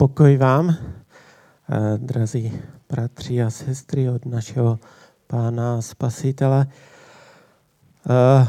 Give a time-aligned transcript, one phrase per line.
[0.00, 2.52] Pokoj vám, eh, drazí
[2.88, 4.78] bratři a sestry od našeho
[5.26, 6.66] Pána Spasitele.
[8.10, 8.48] Eh,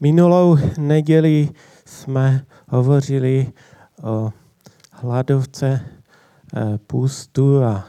[0.00, 1.48] minulou neděli
[1.84, 3.52] jsme hovořili
[4.02, 4.32] o
[4.92, 5.80] hladovce,
[6.56, 7.84] eh, půstu a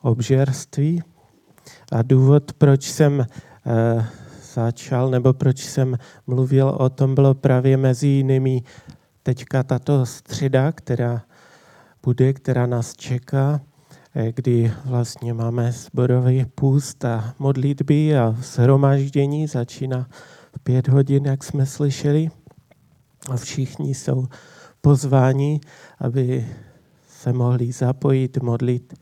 [0.00, 1.02] obžerství.
[1.92, 3.26] A důvod, proč jsem
[4.54, 5.96] začal, nebo proč jsem
[6.26, 8.62] mluvil o tom, bylo právě mezi jinými
[9.22, 11.22] teďka tato středa, která
[12.06, 13.60] bude, která nás čeká,
[14.14, 20.08] eh, kdy vlastně máme zborový půst a modlitby a shromaždění začíná
[20.56, 22.30] v pět hodin, jak jsme slyšeli.
[23.30, 24.26] A všichni jsou
[24.80, 25.60] pozváni,
[25.98, 26.46] aby
[27.08, 28.94] se mohli zapojit, modlit,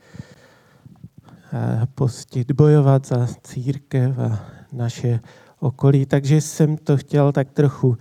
[1.95, 4.41] postit, bojovat za církev a
[4.73, 5.21] naše
[5.61, 6.07] okolí.
[6.07, 7.97] Takže jsem to chtěl tak trochu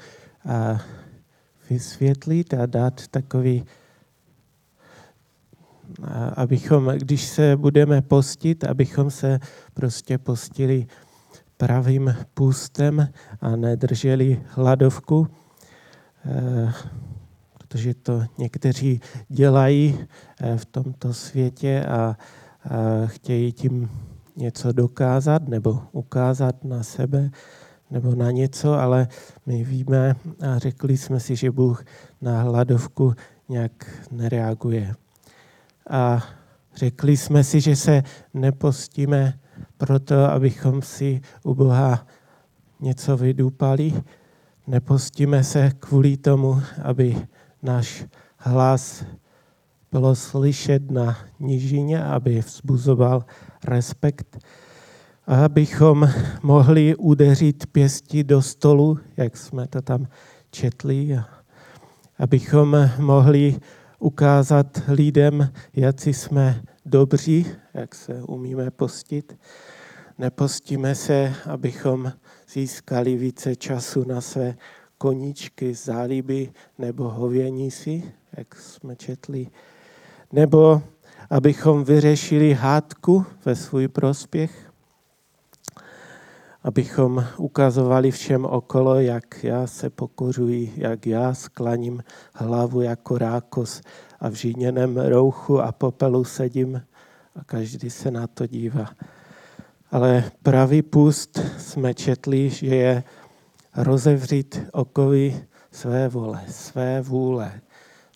[1.69, 3.63] vysvětlit a dát takový
[6.35, 9.39] abychom, když se budeme postit, abychom se
[9.73, 10.87] prostě postili
[11.57, 13.09] pravým půstem
[13.41, 15.27] a nedrželi hladovku,
[16.25, 16.73] eh,
[17.57, 19.99] protože to někteří dělají
[20.39, 22.17] eh, v tomto světě a
[23.05, 23.89] chtějí tím
[24.35, 27.31] něco dokázat nebo ukázat na sebe
[27.91, 29.07] nebo na něco, ale
[29.45, 31.85] my víme a řekli jsme si, že Bůh
[32.21, 33.13] na hladovku
[33.49, 33.71] nějak
[34.11, 34.95] nereaguje.
[35.89, 36.23] A
[36.75, 38.03] řekli jsme si, že se
[38.33, 39.39] nepostíme
[39.77, 42.07] proto, abychom si u Boha
[42.79, 43.93] něco vydupali.
[44.67, 47.27] Nepostíme se kvůli tomu, aby
[47.61, 48.05] náš
[48.37, 49.05] hlas
[49.91, 53.25] bylo slyšet na nížině, aby vzbuzoval
[53.65, 54.37] respekt,
[55.27, 56.09] a abychom
[56.43, 60.07] mohli udeřit pěsti do stolu, jak jsme to tam
[60.51, 61.19] četli,
[62.19, 63.55] abychom mohli
[64.03, 69.39] ukázat lidem, jak jsme dobří, jak se umíme postit.
[70.17, 72.13] Nepostíme se, abychom
[72.53, 74.55] získali více času na své
[74.97, 78.03] koníčky, záliby nebo hovění si,
[78.37, 79.47] jak jsme četli.
[80.31, 80.81] Nebo
[81.29, 84.62] abychom vyřešili hádku ve svůj prospěch,
[86.63, 92.03] abychom ukazovali všem okolo, jak já se pokořuji, jak já sklaním
[92.33, 93.81] hlavu jako rákos
[94.19, 96.81] a v žíněném rouchu a popelu sedím
[97.35, 98.89] a každý se na to dívá.
[99.91, 103.03] Ale pravý půst jsme četli, že je
[103.75, 107.61] rozevřít okovy své vole, své vůle.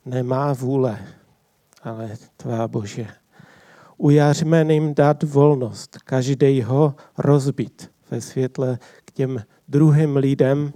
[0.06, 1.00] Nemá vůle,
[1.84, 3.07] ale tvá Bože.
[3.97, 10.73] Ujařmeným dát volnost, každý ho rozbit ve světle k těm druhým lidem.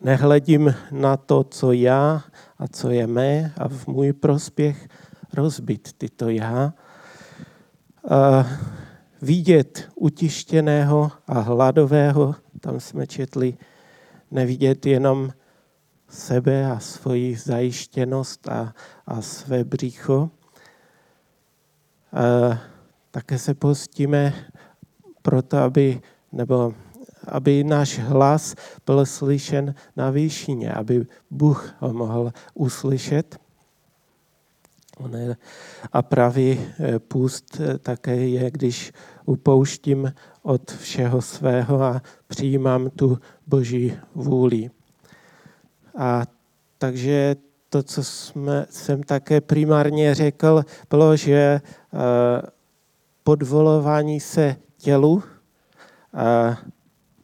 [0.00, 2.24] Nehledím na to, co já
[2.58, 4.88] a co je mé a v můj prospěch
[5.34, 6.74] rozbit tyto já.
[8.10, 8.46] A
[9.22, 13.56] vidět utištěného a hladového, tam jsme četli,
[14.30, 15.32] nevidět jenom
[16.08, 18.74] sebe a svoji zajištěnost a,
[19.06, 20.30] a své břícho.
[22.12, 22.58] A
[23.10, 24.34] také se postíme
[25.22, 26.00] proto, aby,
[26.32, 26.74] nebo
[27.28, 28.54] aby náš hlas
[28.86, 33.38] byl slyšen na výšině, aby Bůh ho mohl uslyšet.
[35.92, 38.92] A pravý eh, půst eh, také je, když
[39.24, 40.12] upouštím
[40.42, 44.70] od všeho svého a přijímám tu boží vůli.
[45.98, 46.22] A
[46.78, 47.36] takže
[47.68, 51.60] to, co jsme, jsem také primárně řekl, bylo, že eh,
[53.24, 55.22] podvolování se tělu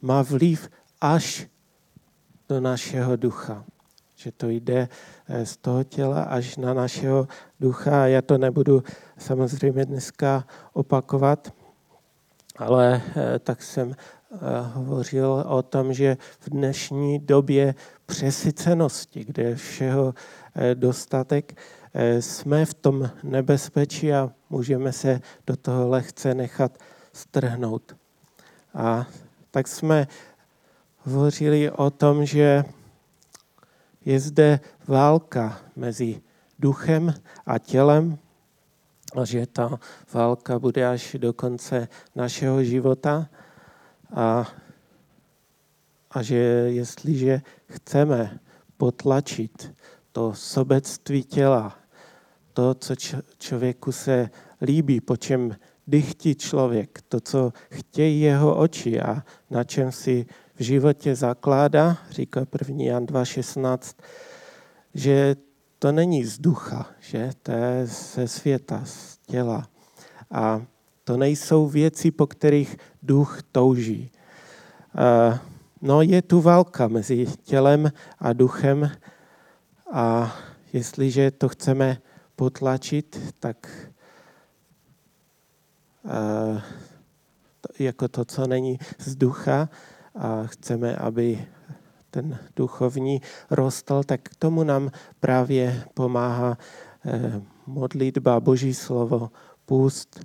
[0.03, 0.71] má vliv
[1.01, 1.47] až
[2.49, 3.65] do našeho ducha.
[4.17, 4.89] Že to jde
[5.29, 7.29] eh, z toho těla až na našeho
[7.61, 8.07] ducha.
[8.07, 8.83] Já to nebudu
[9.19, 11.53] samozřejmě dneska opakovat,
[12.57, 14.37] ale eh, tak jsem eh,
[14.75, 17.75] hovořil o tom, že v dnešní době
[18.07, 20.15] přesycenosti, kde je všeho
[20.75, 21.61] dostatek,
[22.21, 26.79] jsme v tom nebezpečí a můžeme se do toho lehce nechat
[27.19, 27.97] strhnout.
[28.75, 29.07] A
[29.51, 30.07] tak jsme
[30.99, 32.65] hovořili o tom, že
[34.05, 36.23] je zde válka mezi
[36.59, 37.15] duchem
[37.47, 38.19] a tělem
[39.17, 39.79] a že ta
[40.13, 43.29] válka bude až do konce našeho života
[44.15, 44.49] a,
[46.11, 46.37] a že
[46.73, 48.39] jestliže chceme
[48.77, 49.75] potlačit
[50.13, 51.79] to sobectví těla,
[52.53, 52.95] to, co
[53.39, 54.31] člověku se
[54.63, 55.57] líbí, po čem
[55.89, 62.47] dychtí člověk, to, co chtějí jeho oči a na čem si v životě zakládá, říká
[62.69, 62.85] 1.
[62.85, 63.95] Jan 2.16,
[64.95, 65.37] že
[65.79, 67.31] to není z ducha, že?
[67.43, 69.69] To je ze světa, z těla.
[70.31, 70.63] A
[71.05, 74.11] to nejsou věci, po kterých duch touží.
[75.83, 78.91] No je tu válka mezi tělem a duchem
[79.93, 80.37] a
[80.73, 81.99] jestliže to chceme
[82.37, 83.88] potlačit, tak
[87.79, 89.69] jako to, co není z ducha
[90.15, 91.47] a chceme, aby
[92.11, 93.21] ten duchovní
[93.51, 94.91] rostl, tak k tomu nám
[95.21, 96.59] právě pomáhá
[97.05, 99.31] eh, modlitba, boží slovo,
[99.67, 100.21] půst,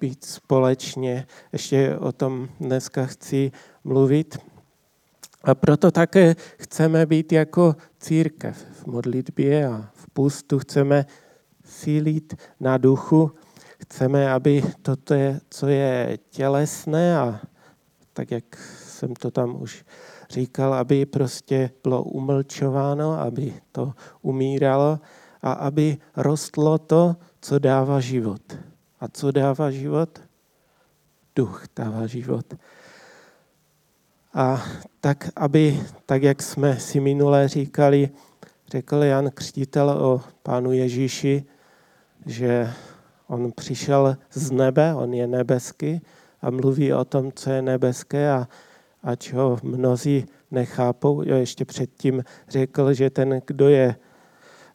[0.00, 1.26] být společně.
[1.52, 3.52] Ještě o tom dneska chci
[3.84, 4.38] mluvit.
[5.44, 10.58] A proto také chceme být jako církev v modlitbě a v půstu.
[10.58, 11.06] Chceme
[11.64, 13.32] sílit na duchu.
[13.86, 14.96] Chceme, aby to,
[15.50, 17.40] co je tělesné a
[18.12, 18.56] tak, jak
[18.86, 19.84] jsem to tam už
[20.30, 23.92] říkal, aby prostě bylo umlčováno, aby to
[24.22, 25.00] umíralo
[25.42, 28.42] a aby rostlo to, co dává život.
[29.00, 30.20] A co dává život?
[31.36, 32.54] Duch dává život.
[34.34, 34.62] A
[35.00, 38.10] tak, aby, tak jak jsme si minule říkali,
[38.70, 41.44] řekl Jan Křtitel o pánu Ježíši,
[42.26, 42.72] že
[43.28, 46.00] on přišel z nebe, on je nebeský
[46.42, 48.48] a mluví o tom, co je nebeské a
[49.02, 51.22] ať ho mnozí nechápou.
[51.22, 53.96] Jo, ještě předtím řekl, že ten, kdo je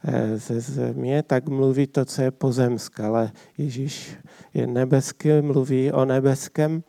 [0.04, 4.18] eh, ze země, tak mluví to, co je pozemské, ale Ježíš
[4.54, 6.84] je nebeský, mluví o nebeském.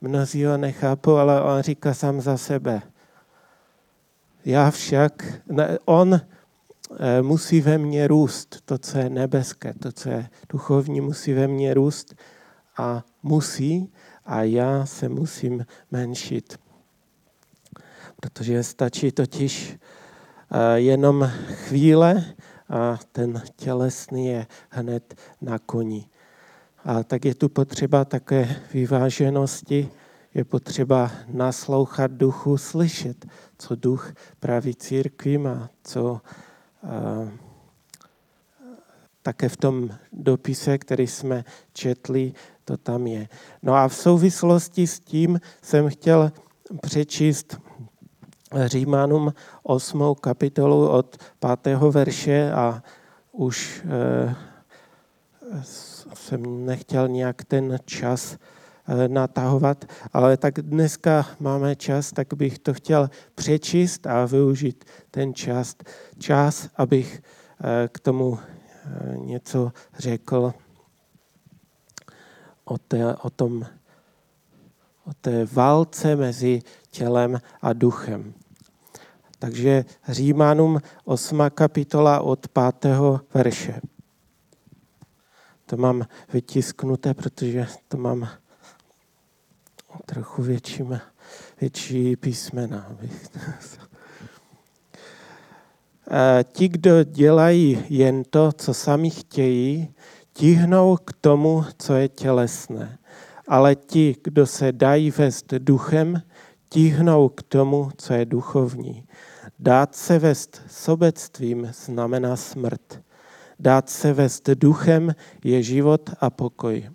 [0.00, 2.82] Mnozí ho nechápou, ale on říká sám za sebe.
[4.44, 6.20] Já však, ne, on
[7.22, 11.74] musí ve mně růst, to, co je nebeské, to, co je duchovní, musí ve mně
[11.74, 12.14] růst
[12.76, 13.92] a musí
[14.26, 16.58] a já se musím menšit
[18.20, 19.76] protože stačí totiž
[20.50, 22.24] eh, jenom chvíle
[22.68, 26.08] a ten tělesný je hned na koni.
[26.84, 29.88] A tak je tu potřeba také vyváženosti,
[30.34, 33.26] je potřeba naslouchat duchu, slyšet,
[33.58, 36.47] co duch praví církvím a co eh,
[39.22, 42.32] také v tom dopise, který jsme četli,
[42.64, 43.28] to tam je.
[43.62, 46.32] No a v souvislosti s tím jsem chtěl
[46.80, 47.60] přečíst
[48.66, 50.14] Římanům 8.
[50.20, 51.16] kapitolu od
[51.62, 51.76] 5.
[51.90, 52.82] verše a
[53.32, 54.34] už eh,
[56.14, 58.57] jsem nechtěl nějak ten čas eh,
[59.08, 65.76] natahovat, ale tak dneska máme čas, tak bych to chtěl přečíst a využít ten čas,
[66.18, 67.22] čas abych
[67.60, 68.38] eh, k tomu
[69.14, 70.54] něco řekl
[72.64, 73.66] o, té, o tom
[75.08, 78.34] o té válce mezi tělem a duchem.
[79.38, 81.42] Takže Římanům 8.
[81.54, 82.92] kapitola od 5.
[83.34, 83.80] verše.
[85.66, 88.28] To mám vytisknuté, protože to mám
[90.06, 90.84] trochu větší,
[91.60, 92.96] větší písmena.
[96.52, 99.94] Ti, kdo dělají jen to, co sami chtějí,
[100.32, 102.98] tíhnou k tomu, co je tělesné
[103.48, 106.22] ale ti, kdo se dají vést duchem,
[106.68, 109.06] tíhnou k tomu, co je duchovní.
[109.58, 113.00] Dát se vést sobectvím znamená smrt.
[113.58, 115.14] Dát se vést duchem
[115.44, 116.90] je život a pokoj.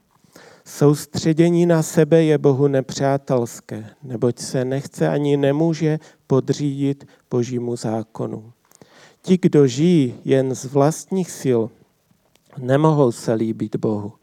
[0.65, 8.53] Soustředění na sebe je Bohu nepřátelské, neboť se nechce ani nemůže podřídit Božímu zákonu.
[9.21, 11.61] Ti, kdo žijí jen z vlastních sil,
[12.57, 14.13] nemohou se líbit Bohu.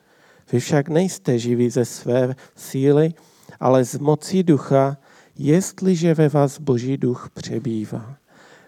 [0.53, 3.15] Vy však nejste živí ze své síly,
[3.61, 4.97] ale z mocí ducha,
[5.39, 8.17] jestliže ve vás Boží duch přebývá.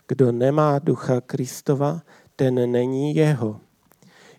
[0.09, 2.03] Kdo nemá ducha Kristova,
[2.37, 3.61] ten není jeho.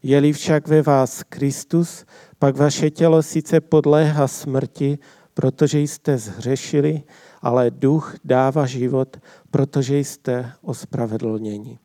[0.03, 2.05] Je-li však ve vás Kristus,
[2.39, 4.99] pak vaše tělo sice podléhá smrti,
[5.33, 7.03] protože jste zhřešili,
[7.41, 9.17] ale duch dává život,
[9.51, 11.79] protože jste ospravedlněni.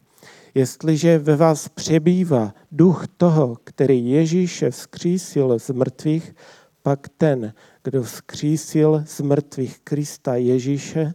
[0.54, 6.34] Jestliže ve vás přebývá duch toho, který Ježíše vzkřísil z mrtvých,
[6.82, 7.52] pak ten,
[7.84, 11.12] kdo vzkřísil z mrtvých Krista Ježíše,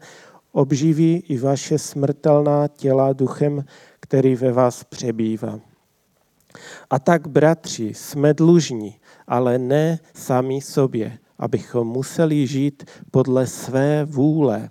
[0.51, 3.65] obživí i vaše smrtelná těla duchem,
[3.99, 5.72] který ve vás přebývá.
[6.89, 8.95] A tak, bratři, jsme dlužní,
[9.27, 14.69] ale ne sami sobě, abychom museli žít podle své vůle.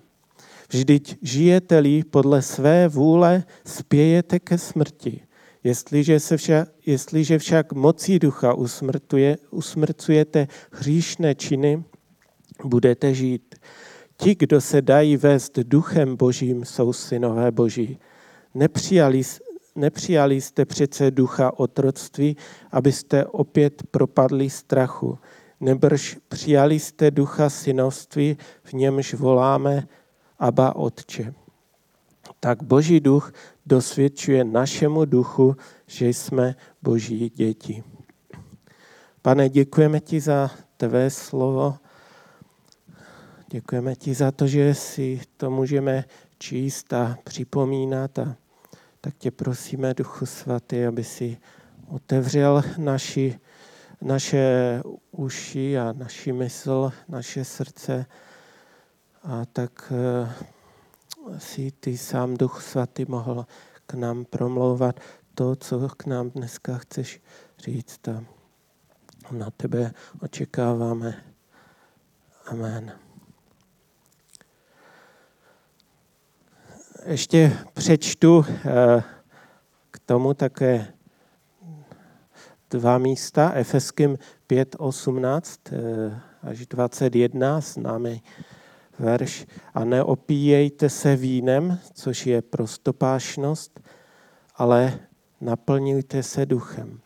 [0.71, 5.21] Vždyť žijete-li podle své vůle, spějete ke smrti.
[5.65, 11.85] Jestliže, se však, jestliže však mocí ducha usmrtuje, usmrcujete hříšné činy,
[12.65, 13.55] budete žít.
[14.17, 17.99] Ti, kdo se dají vést duchem božím, jsou synové boží.
[18.55, 19.23] Nepřijali,
[19.75, 22.37] nepřijali jste přece ducha otroctví,
[22.71, 25.19] abyste opět propadli strachu.
[25.61, 29.89] Nebrž přijali jste ducha synovství, v němž voláme
[30.39, 31.35] Aba Otče.
[32.41, 33.33] Tak Boží duch
[33.67, 37.83] dosvědčuje našemu duchu, že jsme Boží děti.
[39.23, 41.75] Pane, děkujeme ti za tvé slovo.
[43.49, 46.05] Děkujeme ti za to, že si to můžeme
[46.39, 48.19] číst a připomínat.
[48.19, 48.37] A
[49.05, 51.39] tak tě prosíme, Duchu Svatý, aby si
[51.87, 53.41] otevřel naši,
[54.01, 54.81] naše
[55.11, 58.07] uši a naši mysl, naše srdce.
[59.23, 63.47] A tak eh, si ty sám, Duch Svatý, mohl
[63.87, 65.01] k nám promlouvat
[65.35, 67.21] to, co k nám dneska chceš
[67.59, 68.09] říct.
[68.09, 68.25] A
[69.31, 71.25] na tebe očekáváme.
[72.47, 73.02] Amen.
[77.07, 79.03] Ještě přečtu eh,
[79.91, 80.87] k tomu také
[82.71, 88.23] dva místa, Efeským 5, 18 eh, až 21, známý
[88.99, 89.47] verš.
[89.75, 93.81] A neopíjejte se vínem, což je prostopášnost,
[94.57, 94.99] ale
[95.41, 97.01] naplňujte se duchem.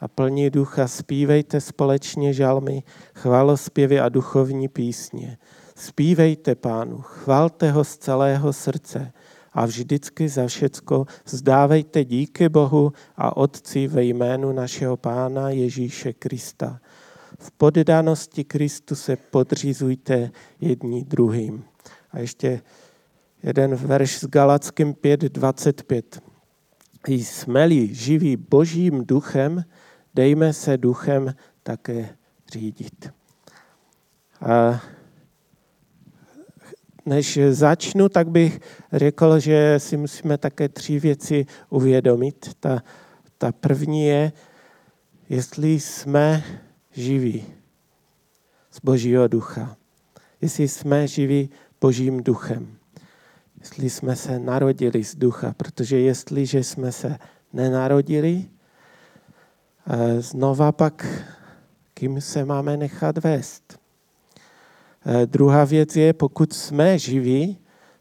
[0.00, 2.82] A plní ducha zpívejte společně žalmy,
[3.14, 5.38] chválospěvy a duchovní písně.
[5.76, 9.12] Spívejte pánu, chvalte ho z celého srdce
[9.54, 16.80] a vždycky za všecko vzdávejte díky Bohu a Otci ve jménu našeho Pána Ježíše Krista.
[17.38, 20.30] V poddanosti Kristu se podřízujte
[20.60, 21.64] jední druhým.
[22.10, 22.62] A ještě
[23.42, 26.20] jeden verš s Galackým 5.25.
[27.08, 29.64] Jsme-li živí božím duchem,
[30.14, 32.16] dejme se duchem také
[32.52, 33.10] řídit.
[34.40, 34.80] A
[37.06, 38.60] než začnu, tak bych
[38.92, 42.50] řekl, že si musíme také tři věci uvědomit.
[42.60, 42.82] Ta,
[43.38, 44.32] ta první je,
[45.28, 46.44] jestli jsme
[46.92, 47.44] živí
[48.70, 49.76] z Božího ducha.
[50.40, 52.76] Jestli jsme živí Božím duchem.
[53.60, 57.18] Jestli jsme se narodili z ducha, protože jestliže jsme se
[57.52, 58.44] nenarodili,
[60.20, 61.06] znova pak
[61.94, 63.83] kým se máme nechat vést.
[65.06, 67.58] Eh, druhá věc je, pokud jsme živí,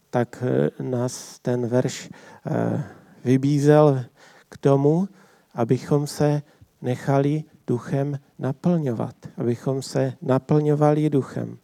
[0.10, 2.10] tak eh, nás ten verš
[2.46, 2.84] eh,
[3.26, 4.06] vybízel
[4.50, 5.10] k tomu,
[5.54, 6.42] abychom se
[6.82, 11.58] nechali duchem naplňovat, abychom se naplňovali duchem.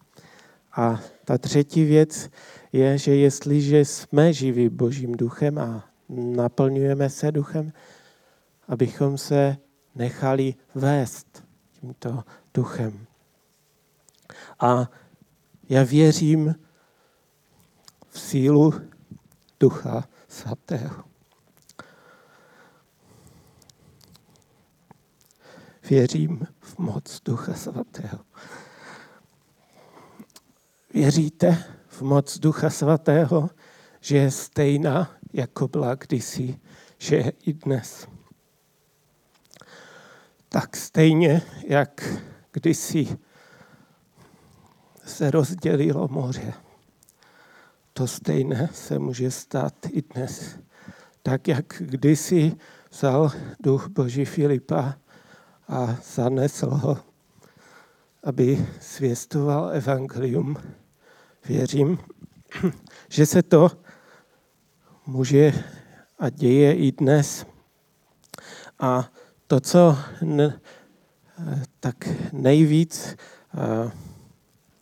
[0.75, 2.29] A ta třetí věc
[2.73, 7.71] je, že jestliže jsme živí Božím duchem a naplňujeme se duchem,
[8.67, 9.57] abychom se
[9.95, 11.43] nechali vést
[11.79, 13.05] tímto duchem.
[14.59, 14.89] A
[15.69, 16.55] já věřím
[18.09, 18.73] v sílu
[19.59, 21.03] Ducha Svatého.
[25.89, 28.19] Věřím v moc Ducha Svatého.
[30.93, 33.49] Věříte v moc Ducha Svatého,
[33.99, 36.59] že je stejná, jako byla kdysi,
[36.97, 38.07] že je i dnes.
[40.49, 42.03] Tak stejně, jak
[42.51, 43.17] kdysi
[45.09, 46.53] se rozdělilo moře.
[47.93, 50.55] To stejné se může stát i dnes.
[51.23, 52.55] Tak jak kdysi
[52.91, 54.95] vzal duch Boží Filipa
[55.67, 56.97] a zanesl ho,
[58.23, 60.55] aby svěstoval evangelium.
[61.45, 61.97] Věřím,
[63.09, 63.71] že se to
[65.05, 65.53] může
[66.19, 67.45] a děje i dnes.
[68.79, 69.11] A
[69.47, 70.59] to, co ne,
[71.79, 71.95] tak
[72.33, 73.15] nejvíc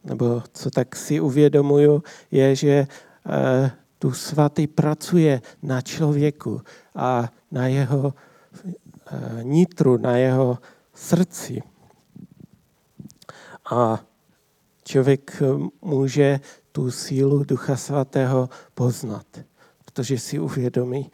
[0.09, 2.87] nebo co tak si uvědomuju, je, že
[3.29, 6.61] eh, tu svatý pracuje na člověku
[6.95, 10.57] a na jeho eh, nitru, na jeho
[10.93, 11.61] srdci.
[13.71, 14.03] A
[14.83, 15.41] člověk
[15.81, 16.39] může
[16.71, 19.25] tu sílu Ducha Svatého poznat,
[19.85, 21.11] protože si uvědomí,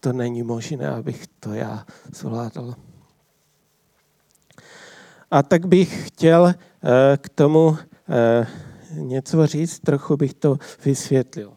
[0.00, 2.74] to není možné, abych to já zvládl.
[5.30, 7.78] A tak bych chtěl eh, k tomu
[8.90, 11.56] něco říct, trochu bych to vysvětlil.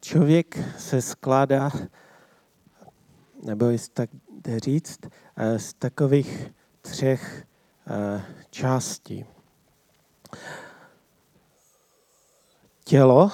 [0.00, 1.70] Člověk se skládá,
[3.42, 5.00] nebo jestli tak jde říct,
[5.36, 7.49] eh, z takových třech Eh,
[8.50, 9.26] části.
[12.84, 13.30] Tělo,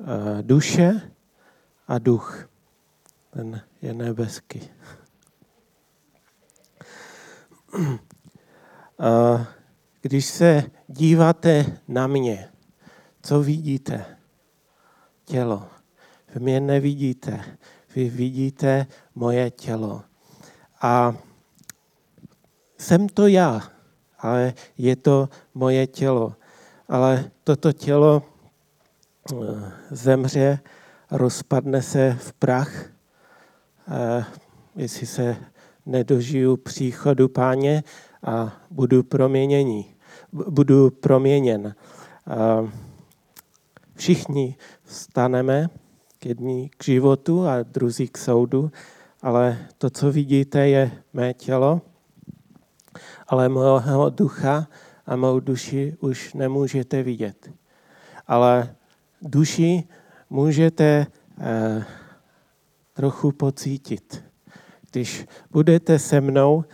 [0.00, 1.12] eh, duše
[1.88, 2.48] a duch.
[3.30, 4.70] Ten je nebeský.
[10.02, 12.52] Když se díváte na mě,
[13.22, 14.18] co vidíte?
[15.24, 15.68] Tělo.
[16.34, 17.58] Vy mě nevidíte.
[17.94, 20.02] Vy vidíte moje tělo.
[20.82, 21.14] A
[22.78, 23.62] jsem to já,
[24.18, 26.34] ale je to moje tělo.
[26.88, 28.22] Ale toto tělo
[29.32, 29.36] eh,
[29.90, 30.58] zemře,
[31.10, 32.84] rozpadne se v prach,
[33.88, 34.24] eh,
[34.76, 35.36] jestli se
[35.86, 37.84] nedožiju příchodu páně
[38.22, 39.94] a budu proměněný.
[40.32, 41.74] Budu proměněn.
[43.94, 45.68] Všichni staneme
[46.18, 48.70] k jední k životu a druzí k soudu,
[49.22, 51.80] ale to, co vidíte, je mé tělo,
[53.26, 54.66] ale mého ducha
[55.06, 57.50] a mou duši už nemůžete vidět.
[58.26, 58.74] Ale
[59.22, 59.88] duši
[60.30, 61.06] můžete
[61.40, 61.84] eh,
[62.92, 64.24] trochu pocítit.
[64.90, 66.64] Když budete se mnou,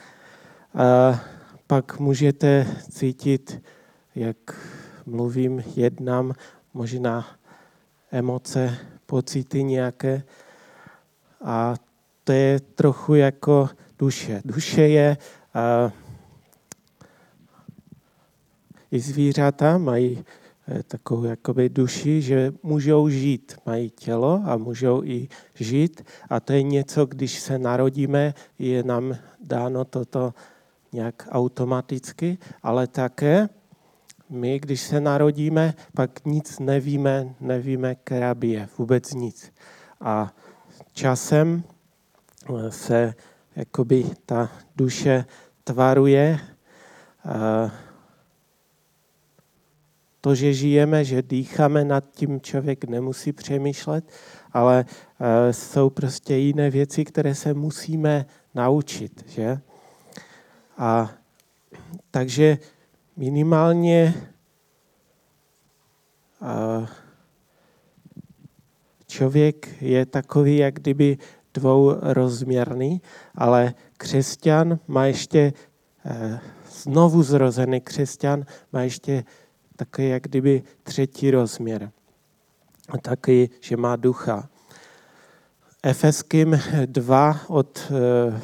[0.74, 1.18] eh,
[1.66, 3.62] pak můžete cítit,
[4.14, 4.36] jak
[5.06, 6.34] mluvím, jednám,
[6.74, 7.26] možná
[8.10, 8.76] emoce,
[9.06, 10.22] pocity nějaké.
[11.44, 11.74] A
[12.24, 14.42] to je trochu jako duše.
[14.44, 15.16] Duše je,
[15.54, 15.92] uh,
[18.94, 20.24] i zvířata mají
[20.68, 26.04] eh, takovou jakoby duši, že můžou žít, mají tělo a můžou i žít.
[26.30, 30.34] A to je něco, když se narodíme, je nám dáno toto
[30.92, 33.48] nějak automaticky, ale také
[34.30, 39.52] my, když se narodíme, pak nic nevíme, nevíme krabie, vůbec nic.
[40.00, 40.34] A
[40.92, 41.62] časem
[42.46, 43.14] eh, se
[43.56, 45.24] jakoby ta duše
[45.64, 46.38] tvaruje.
[50.24, 54.04] To, že žijeme, že dýcháme, nad tím člověk nemusí přemýšlet,
[54.52, 59.24] ale eh, jsou prostě jiné věci, které se musíme naučit.
[59.28, 59.60] Že?
[60.78, 61.10] A
[62.10, 62.58] takže
[63.16, 64.14] minimálně
[69.06, 71.18] člověk je takový, jak kdyby
[71.54, 73.02] dvourozměrný,
[73.34, 75.52] ale křesťan má ještě,
[76.04, 79.24] eh, znovu zrozený křesťan má ještě
[79.76, 81.90] takový, jak kdyby třetí rozměr.
[83.02, 84.48] Taky, že má ducha.
[85.82, 88.40] Efeským 2 od eh,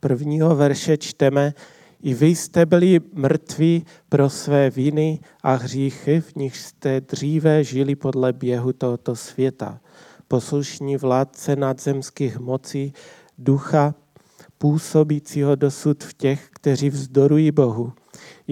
[0.00, 1.54] prvního verše čteme,
[2.02, 7.94] i vy jste byli mrtví pro své viny a hříchy, v nich jste dříve žili
[7.94, 9.80] podle běhu tohoto světa.
[10.28, 12.92] Poslušní vládce nadzemských mocí,
[13.38, 13.94] ducha
[14.58, 17.92] působícího dosud v těch, kteří vzdorují Bohu.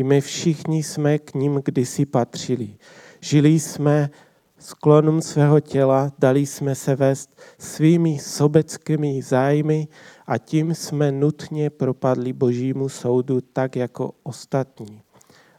[0.00, 2.76] I my všichni jsme k ním kdysi patřili.
[3.20, 4.10] Žili jsme
[4.58, 9.88] sklonům svého těla, dali jsme se vést svými sobeckými zájmy
[10.26, 15.02] a tím jsme nutně propadli božímu soudu tak jako ostatní.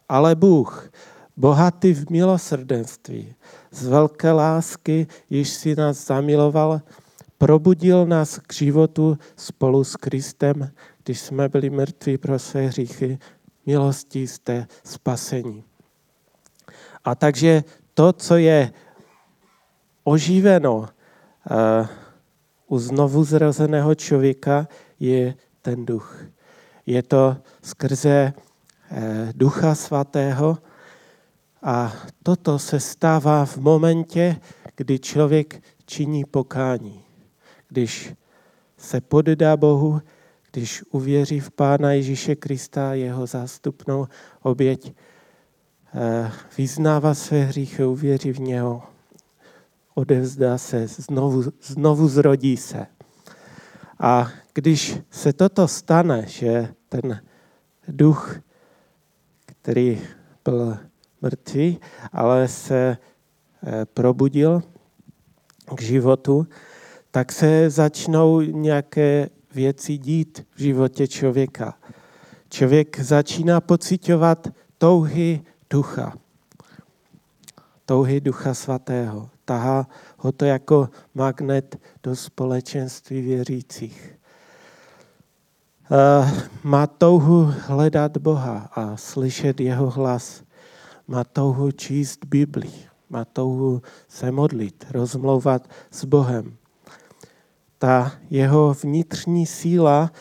[0.09, 0.91] Ale Bůh,
[1.37, 3.35] bohatý v milosrdenství,
[3.71, 6.81] z velké lásky, již si nás zamiloval,
[7.37, 10.71] probudil nás k životu spolu s Kristem,
[11.03, 13.19] když jsme byli mrtví pro své hříchy,
[13.65, 15.63] milostí jste spasení.
[17.03, 18.73] A takže to, co je
[20.03, 20.87] oživeno uh,
[22.67, 24.67] u znovu zrozeného člověka,
[24.99, 26.25] je ten duch.
[26.85, 28.97] Je to skrze uh,
[29.35, 30.57] ducha svatého
[31.63, 31.93] a
[32.23, 34.41] toto se stává v momentě,
[34.75, 37.03] kdy člověk činí pokání.
[37.67, 38.13] Když
[38.77, 40.01] se poddá Bohu,
[40.51, 44.07] když uvěří v Pána Ježíše Krista, jeho zástupnou
[44.41, 44.93] oběť,
[45.95, 48.83] eh, vyznává své hříchy, uvěří v něho,
[49.93, 52.87] odevzdá se, znovu, znovu zrodí se.
[53.99, 57.21] A když se toto stane, že ten
[57.87, 58.39] duch,
[59.45, 60.01] který
[60.45, 60.77] byl
[61.21, 61.79] mrtvý,
[62.11, 62.97] ale se
[63.63, 64.63] eh, probudil
[65.75, 66.47] k životu,
[67.11, 71.73] tak se začnou nějaké věci dít v životě člověka.
[72.49, 76.13] Člověk začíná pocitovat touhy ducha.
[77.85, 79.29] Touhy ducha svatého.
[79.45, 79.87] Tahá
[80.17, 84.15] ho to jako magnet do společenství věřících.
[85.91, 90.43] Eh, má touhu hledat Boha a slyšet jeho hlas.
[91.07, 92.71] Má touhu číst Bibli.
[93.09, 96.60] Má touhu se modlit, rozmlouvat s Bohem
[97.81, 100.11] ta jeho vnitřní síla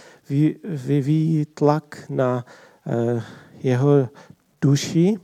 [0.64, 2.44] vyvíjí tlak na
[2.86, 3.22] eh,
[3.62, 4.08] jeho
[4.62, 5.16] duši,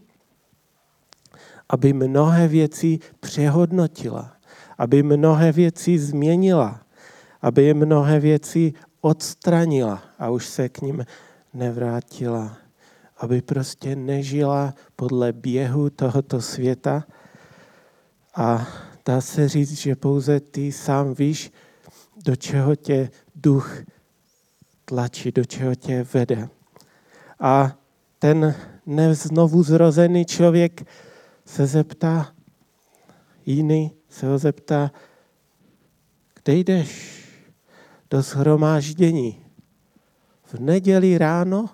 [1.69, 4.37] aby mnohé věci přehodnotila,
[4.79, 6.81] aby mnohé věci změnila,
[7.43, 11.07] aby mnohé věci odstranila a už se k ním
[11.55, 12.57] nevrátila.
[13.17, 17.05] Aby prostě nežila podle běhu tohoto světa.
[18.35, 18.69] A
[19.07, 21.53] dá se říct, že pouze ty sám víš,
[22.27, 23.83] do čeho tě duch
[24.85, 26.49] tlačí, do čeho tě vede.
[27.41, 27.79] A
[28.19, 28.55] ten
[28.87, 30.87] neznovu zrozený člověk
[31.45, 32.33] se zeptá,
[33.47, 34.91] jiný se ho zeptá,
[36.35, 37.17] kde jdeš?
[38.11, 39.45] Do shromáždění.
[40.45, 41.71] V neděli ráno?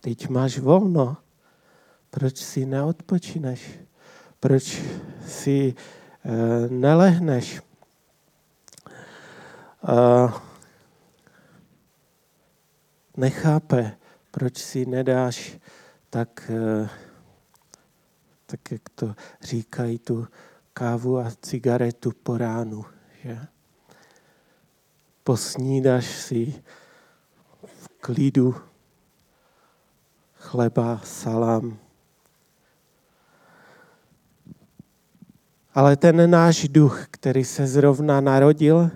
[0.00, 1.16] Teď máš volno.
[2.10, 3.78] Proč si neodpočineš?
[4.40, 4.82] Proč
[5.26, 5.74] si
[6.24, 7.65] uh, nelehneš?
[13.16, 13.96] Nechápe,
[14.30, 15.58] proč si nedáš
[16.10, 16.88] tak, uh,
[18.46, 20.28] tak jak to říkají, tu
[20.72, 22.84] kávu a cigaretu po ránu.
[23.22, 23.38] Že?
[25.24, 26.62] Posnídáš si
[27.64, 28.54] v klidu
[30.34, 31.78] chleba, salám.
[35.74, 38.90] Ale ten náš duch, který se zrovna narodil,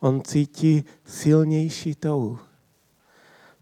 [0.00, 2.38] on cítí silnější touhu.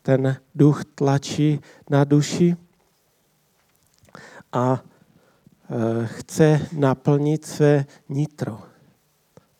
[0.03, 2.57] Ten duch tlačí na duši
[4.53, 4.83] a
[5.71, 8.63] Eh, chce naplnit své nitro.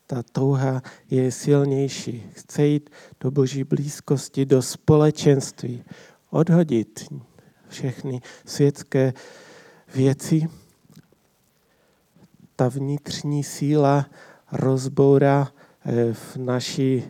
[0.07, 2.29] Ta touha je silnější.
[2.33, 2.89] Chce jít
[3.19, 5.83] do boží blízkosti, do společenství,
[6.29, 7.05] odhodit
[7.67, 9.13] všechny světské
[9.95, 10.47] věci.
[12.55, 14.05] Ta vnitřní síla
[14.51, 15.51] rozbourá
[16.13, 17.03] v naší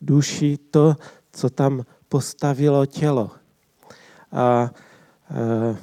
[0.00, 0.96] duši to,
[1.32, 3.30] co tam postavilo tělo.
[4.32, 4.70] A,
[5.30, 5.76] eh,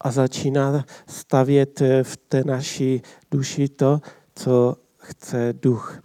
[0.00, 4.00] a začíná stavět eh, v té naší duši to,
[4.34, 6.00] co chce duch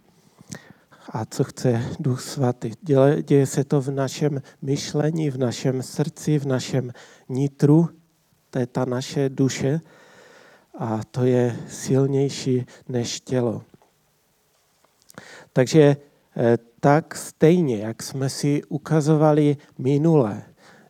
[1.10, 2.72] a co chce duch svatý.
[2.82, 6.92] Děje, děje se to v našem myšlení, v našem srdci, v našem
[7.30, 7.90] nitru,
[8.50, 9.82] to je ta naše duše
[10.78, 13.62] a to je silnější než tělo.
[15.54, 15.98] Takže
[16.38, 20.44] eh, tak stejně, jak jsme si ukazovali minule,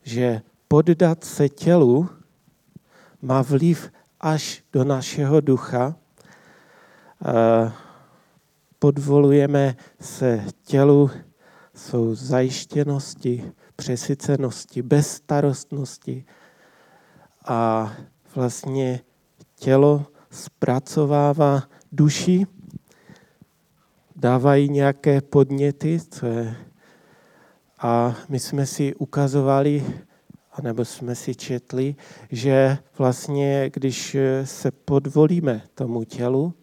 [0.04, 2.10] že poddat se tělu
[3.22, 5.96] má vliv až do našeho ducha.
[8.80, 11.10] Podvolujeme se tělu
[11.74, 16.26] svou zajištěnosti, přesycenosti, bezstarostnosti
[17.46, 17.92] a
[18.36, 19.00] vlastně
[19.64, 22.48] tělo zpracovává duši,
[24.16, 26.56] dávají nějaké podněty, co je,
[27.80, 29.86] a my jsme si ukazovali
[30.52, 31.96] anebo jsme si četli,
[32.32, 36.54] že vlastně, když se podvolíme tomu tělu,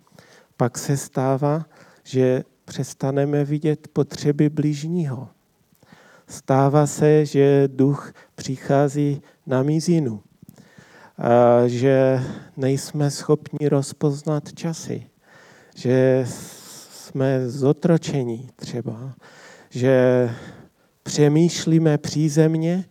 [0.57, 1.67] pak se stává,
[2.05, 5.29] že přestaneme vidět potřeby blížního.
[6.29, 10.23] Stává se, že duch přichází na mizinu,
[11.67, 12.23] že
[12.57, 15.07] nejsme schopni rozpoznat časy,
[15.75, 16.25] že
[16.91, 19.15] jsme zotročení třeba,
[19.71, 20.31] že
[21.03, 22.85] přemýšlíme přízemně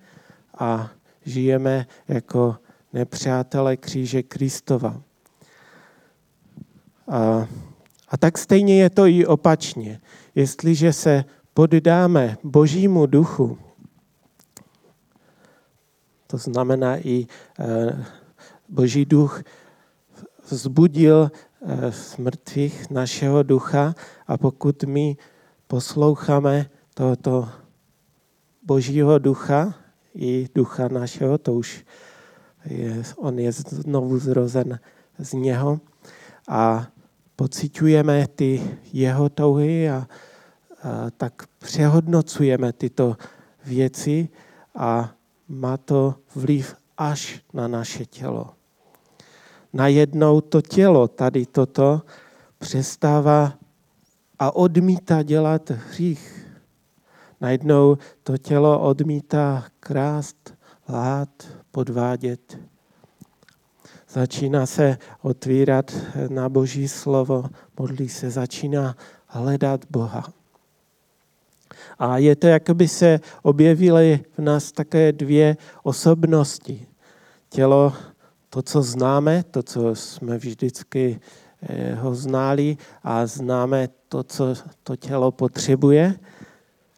[0.57, 0.91] a
[1.25, 2.55] žijeme jako
[2.93, 5.01] nepřátelé kříže Kristova.
[7.07, 7.47] A,
[8.09, 10.01] a tak stejně je to i opačně.
[10.35, 13.57] Jestliže se poddáme Božímu duchu,
[16.27, 17.27] to znamená i
[17.59, 18.05] e,
[18.69, 19.43] Boží duch
[20.49, 23.95] vzbudil e, z mrtvých našeho ducha
[24.27, 25.17] a pokud my
[25.67, 27.49] posloucháme tohoto
[28.63, 29.73] Božího ducha,
[30.15, 31.85] i ducha našeho, to už
[32.65, 34.79] je, on je znovu zrozen
[35.17, 35.79] z něho
[36.47, 36.87] a
[37.35, 40.07] pocitujeme ty jeho touhy a,
[40.83, 43.17] a tak přehodnocujeme tyto
[43.65, 44.29] věci
[44.75, 45.15] a
[45.47, 48.58] má to vliv až na naše tělo.
[49.73, 52.01] Najednou to tělo, tady toto,
[52.57, 53.53] přestává
[54.39, 56.45] a odmítá dělat hřích.
[57.41, 60.53] Najednou to tělo odmítá krást,
[60.89, 61.29] lát,
[61.71, 62.59] podvádět.
[64.09, 65.91] Začíná se otvírat
[66.29, 67.45] na Boží slovo,
[67.79, 68.95] modlí se, začíná
[69.27, 70.23] hledat Boha.
[71.99, 76.87] A je to, jako by se objevily v nás také dvě osobnosti.
[77.49, 77.93] Tělo,
[78.49, 81.19] to, co známe, to, co jsme vždycky
[81.61, 86.19] eh, ho znali a známe to, co to tělo potřebuje,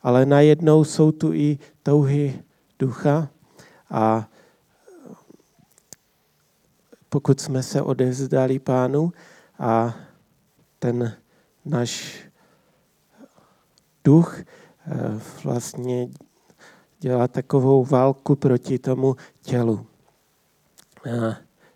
[0.03, 2.43] ale najednou jsou tu i touhy
[2.79, 3.29] ducha
[3.89, 4.27] a
[7.09, 9.13] pokud jsme se odevzdali pánu
[9.59, 9.95] a
[10.79, 11.17] ten
[11.65, 12.23] náš
[14.03, 14.45] duch eh,
[15.43, 16.09] vlastně
[16.99, 19.90] dělá takovou válku proti tomu tělu.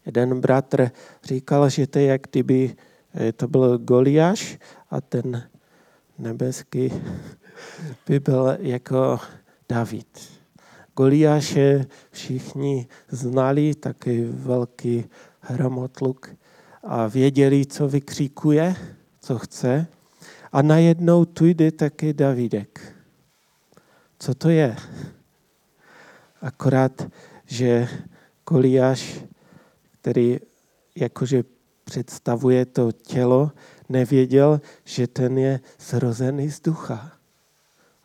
[0.05, 0.91] Jeden bratr
[1.23, 2.75] říkal, že to je jak kdyby
[3.15, 4.59] eh, to byl Goliáš
[4.89, 5.49] a ten
[6.17, 6.93] nebeský
[8.07, 9.19] by byl jako
[9.69, 10.35] David.
[10.95, 15.05] Goliáše všichni znali, taky velký
[15.39, 16.35] hromotluk
[16.83, 18.75] a věděli, co vykříkuje,
[19.21, 19.88] co chce.
[20.51, 22.95] A najednou tu jde taky Davidek.
[24.19, 24.75] Co to je?
[26.41, 27.07] Akorát,
[27.45, 27.88] že
[28.49, 29.19] Goliáš,
[30.01, 30.39] který
[30.95, 31.43] jakože
[31.84, 33.51] představuje to tělo,
[33.89, 37.12] nevěděl, že ten je zrozený z ducha.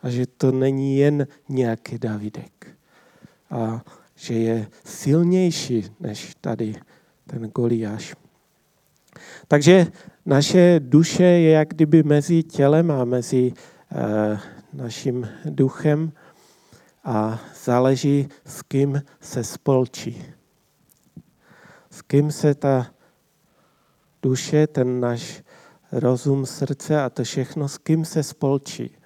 [0.03, 2.67] A že to není jen nějaký Davidek.
[3.51, 6.75] A že je silnější než tady
[7.27, 8.15] ten Goliáš.
[9.49, 9.87] Takže
[10.27, 14.39] naše duše je jak kdyby mezi tělem a mezi e,
[14.73, 16.13] naším duchem
[17.05, 20.25] a záleží, s kým se spolčí.
[21.91, 22.87] S kým se ta
[24.23, 25.43] duše, ten náš
[25.93, 28.97] rozum, srdce a to všechno, s kým se spolčí.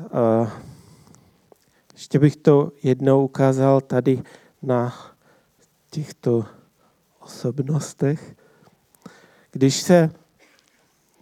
[0.00, 0.50] E,
[1.92, 4.22] ještě bych to jednou ukázal tady
[4.62, 4.94] na
[5.90, 6.44] těchto
[7.18, 8.36] osobnostech.
[9.50, 10.10] Když se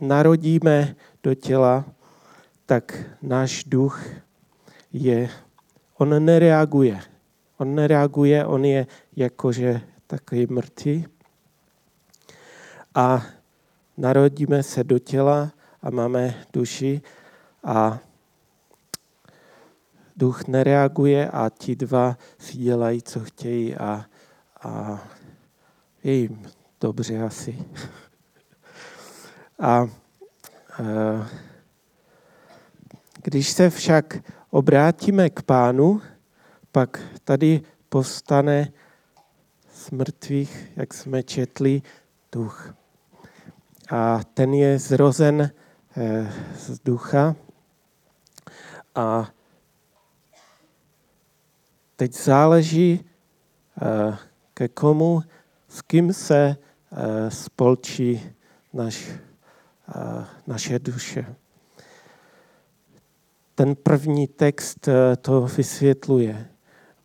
[0.00, 1.84] narodíme do těla,
[2.66, 4.04] tak náš duch
[4.96, 5.28] je,
[5.98, 7.00] on nereaguje.
[7.58, 11.06] On nereaguje, on je jakože takový mrtvý.
[12.94, 13.22] A
[13.96, 17.00] narodíme se do těla a máme duši
[17.64, 17.98] a
[20.16, 24.04] duch nereaguje a ti dva si dělají, co chtějí a,
[24.62, 25.02] a
[26.04, 26.42] je jim
[26.80, 27.58] dobře asi.
[29.58, 29.88] A, a
[33.22, 34.16] když se však
[34.56, 36.02] obrátíme k pánu,
[36.72, 38.72] pak tady povstane
[39.72, 41.82] z mrtvých, jak jsme četli,
[42.32, 42.74] duch.
[43.90, 45.50] A ten je zrozen
[45.96, 47.36] eh, z ducha
[48.94, 49.28] a
[51.96, 54.16] Teď záleží, eh,
[54.54, 55.22] ke komu,
[55.68, 58.32] s kým se eh, spolčí
[58.72, 59.10] naš,
[60.46, 61.36] naše duše.
[63.56, 64.88] Ten první text
[65.20, 66.48] to vysvětluje.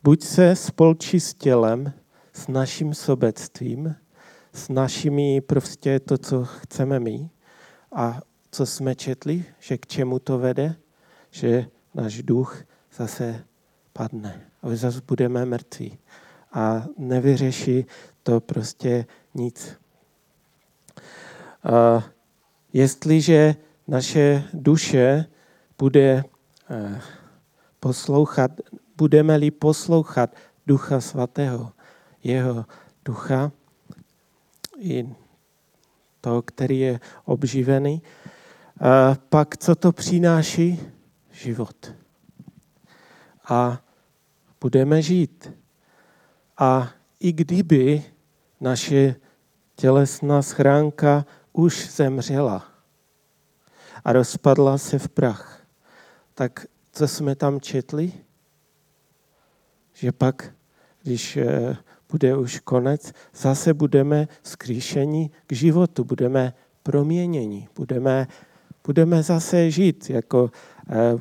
[0.03, 1.93] Buď se spolčí s tělem,
[2.33, 3.95] s naším sobectvím,
[4.53, 7.29] s našimi prostě to, co chceme my
[7.91, 10.75] a co jsme četli, že k čemu to vede,
[11.29, 12.63] že náš duch
[12.95, 13.43] zase
[13.93, 15.97] padne a zase budeme mrtví.
[16.53, 17.85] A nevyřeší
[18.23, 19.77] to prostě nic.
[21.63, 22.03] A
[22.73, 23.55] jestliže
[23.87, 25.25] naše duše
[25.77, 26.30] bude eh,
[27.79, 28.51] poslouchat,
[28.97, 30.35] budeme-li poslouchat
[30.67, 31.71] Ducha Svatého,
[32.23, 32.65] jeho
[33.05, 33.51] ducha,
[34.77, 35.15] i
[36.21, 38.01] toho, který je obživený,
[38.81, 40.79] a pak co to přináší?
[41.31, 41.93] Život.
[43.49, 43.81] A
[44.61, 45.53] budeme žít.
[46.57, 48.03] A i kdyby
[48.61, 49.15] naše
[49.75, 52.65] tělesná schránka už zemřela
[54.05, 55.60] a rozpadla se v prach,
[56.41, 58.11] tak co jsme tam četli?
[59.93, 60.53] Že pak,
[61.03, 61.77] když eh,
[62.09, 68.27] bude už konec, zase budeme skříšeni k životu, budeme proměněni, budeme,
[68.85, 70.51] budeme zase žít jako
[70.89, 71.19] eh,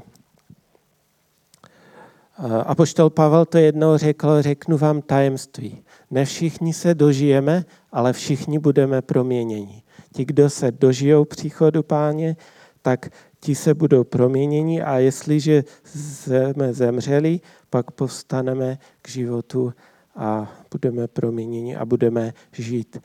[2.67, 5.85] a poštol Pavel to jednou řekl, řeknu vám tajemství.
[6.11, 9.83] Ne všichni se dožijeme, ale všichni budeme proměněni.
[10.13, 12.37] Ti, kdo se dožijou příchodu páně,
[12.83, 13.09] tak
[13.41, 19.75] ti se budou proměněni a jestliže jsme zemřeli, pak povstaneme k životu
[20.17, 22.99] a budeme proměněni a budeme žít.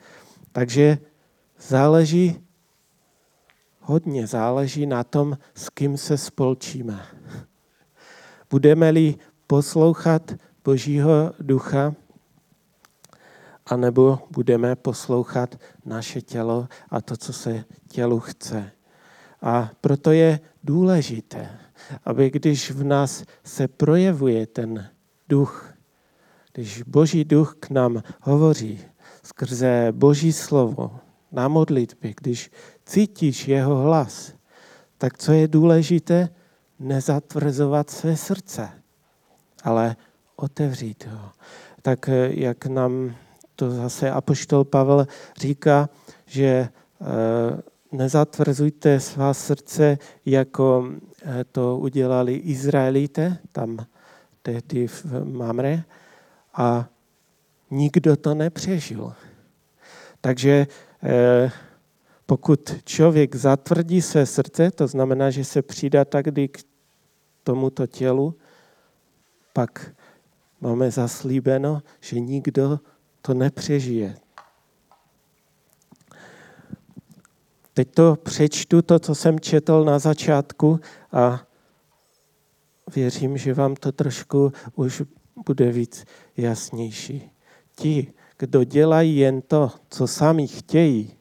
[0.52, 0.98] Takže
[1.58, 2.40] záleží,
[3.80, 7.06] hodně záleží na tom, s kým se spolčíme.
[8.50, 9.14] Budeme-li
[9.46, 11.94] poslouchat Božího ducha,
[13.66, 18.75] anebo budeme poslouchat naše tělo a to, co se tělu chce.
[19.42, 21.48] A proto je důležité,
[22.04, 24.90] aby když v nás se projevuje ten
[25.28, 25.72] duch,
[26.52, 28.80] když Boží duch k nám hovoří
[29.22, 31.00] skrze Boží slovo
[31.32, 32.50] na modlitbě, když
[32.84, 34.32] cítíš jeho hlas,
[34.98, 36.28] tak co je důležité?
[36.78, 38.68] nezatvrzovat své srdce,
[39.64, 39.96] ale
[40.36, 41.30] otevřít ho.
[41.82, 43.14] Tak jak nám
[43.56, 45.88] to zase apoštol Pavel říká,
[46.26, 46.68] že eh,
[47.92, 50.88] nezatvrzujte svá srdce, jako
[51.22, 53.86] eh, to udělali Izraelité, tam
[54.42, 55.84] tehdy v Mamre,
[56.54, 56.88] a
[57.70, 59.12] nikdo to nepřežil.
[60.20, 60.66] Takže
[61.02, 61.50] eh,
[62.26, 66.58] pokud člověk zatvrdí své srdce, to znamená, že se přidá takdy k
[67.42, 68.34] tomuto tělu,
[69.52, 69.94] pak
[70.60, 72.80] máme zaslíbeno, že nikdo
[73.22, 74.16] to nepřežije.
[77.76, 80.80] Teď to přečtu, to, co jsem četl na začátku
[81.12, 81.42] a
[82.94, 85.02] věřím, že vám to trošku už
[85.46, 86.04] bude víc
[86.36, 87.30] jasnější.
[87.74, 91.16] Ti, kdo dělají jen to, co sami chtějí,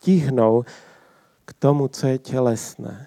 [0.00, 0.64] tíhnou
[1.44, 3.06] k tomu, co je tělesné.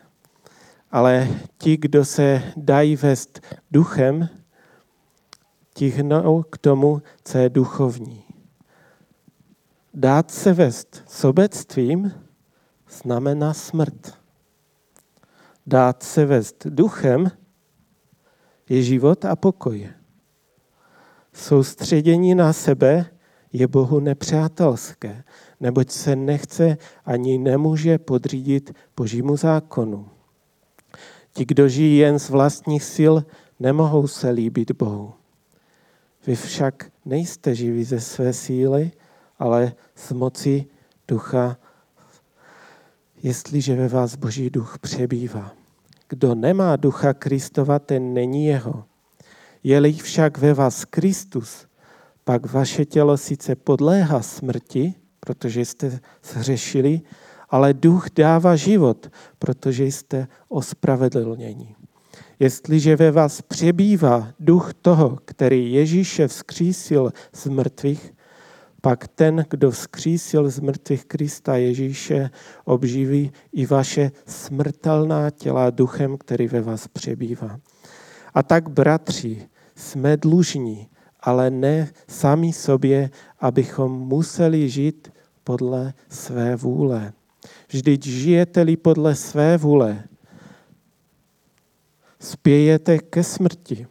[0.91, 3.39] Ale ti, kdo se dají vést
[3.71, 4.29] duchem,
[5.73, 8.26] tíhnou k tomu, co je duchovní.
[9.99, 12.11] Dát se vést sobectvím
[12.89, 14.17] znamená smrt.
[15.67, 17.31] Dát se vést duchem
[18.69, 19.89] je život a pokoj.
[21.33, 23.05] Soustředění na sebe
[23.53, 25.23] je Bohu nepřátelské,
[25.59, 30.09] neboť se nechce ani nemůže podřídit Božímu zákonu.
[31.33, 33.15] Ti, kdo žijí jen z vlastních sil,
[33.59, 35.13] nemohou se líbit Bohu.
[36.27, 38.91] Vy však nejste živí ze své síly,
[39.39, 40.65] ale z moci
[41.07, 41.57] ducha,
[43.23, 45.51] jestliže ve vás Boží duch přebývá.
[46.09, 48.83] Kdo nemá ducha Kristova, ten není jeho.
[49.63, 51.67] Je-li však ve vás Kristus,
[52.23, 57.01] pak vaše tělo sice podléhá smrti, protože jste zřešili,
[57.49, 61.75] ale duch dává život, protože jste ospravedlněni.
[62.39, 68.13] Jestliže ve vás přebývá duch toho, který Ježíše vzkřísil z mrtvých,
[68.87, 72.29] pak ten, kdo vzkřísil z mrtvých Krista Ježíše,
[72.65, 77.59] obživí i vaše smrtelná těla duchem, který ve vás přebývá.
[78.33, 80.87] A tak, bratři, jsme dlužní,
[81.19, 85.11] ale ne sami sobě, abychom museli žít
[85.43, 87.13] podle své vůle.
[87.69, 90.03] Vždyť žijete-li podle své vůle,
[92.19, 93.87] spějete ke smrti.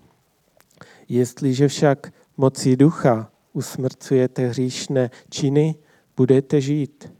[1.09, 5.75] Jestliže však mocí ducha usmrcujete hříšné činy,
[6.17, 7.13] budete žít.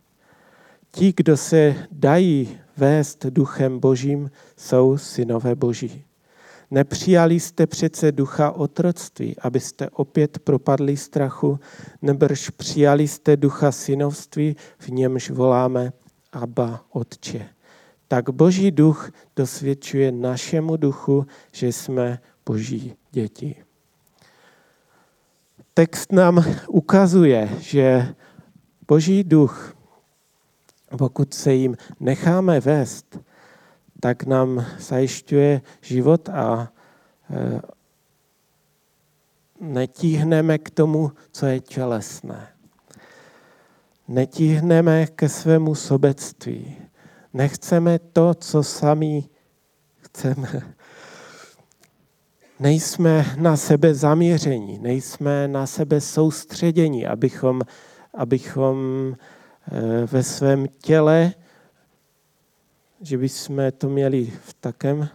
[0.91, 6.05] Ti, kdo se dají vést duchem božím, jsou synové boží.
[6.71, 11.61] Nepřijali jste přece ducha otroctví, abyste opět propadli strachu,
[12.03, 15.93] nebrž přijali jste ducha synovství, v němž voláme
[16.33, 17.49] Abba Otče.
[18.09, 23.66] Tak Boží duch dosvědčuje našemu duchu, že jsme Boží děti.
[25.79, 28.15] Text nám ukazuje, že
[28.89, 29.77] Boží duch,
[30.99, 33.21] pokud se jim necháme vést,
[34.01, 36.73] tak nám zajišťuje život a
[37.31, 37.61] e,
[39.61, 42.49] netíhneme k tomu, co je tělesné.
[44.09, 46.77] Netíhneme ke svému sobectví.
[47.33, 49.29] Nechceme to, co sami
[50.01, 50.76] chceme.
[52.61, 57.61] Nejsme na sebe zaměření, nejsme na sebe soustředění, abychom,
[58.15, 58.77] abychom
[59.73, 61.35] e, ve svém těle
[63.01, 65.09] že bychom to měli v takém